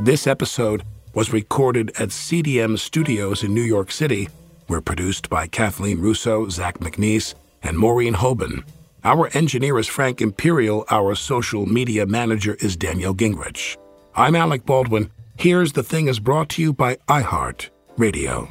[0.00, 0.82] This episode
[1.16, 4.28] was recorded at CDM Studios in New York City.
[4.68, 8.64] We're produced by Kathleen Russo, Zach MacNees, and Maureen Hoban.
[9.02, 10.84] Our engineer is Frank Imperial.
[10.90, 13.78] Our social media manager is Danielle Gingrich.
[14.14, 15.10] I'm Alec Baldwin.
[15.38, 18.50] Here's the Thing is brought to you by iHeart Radio.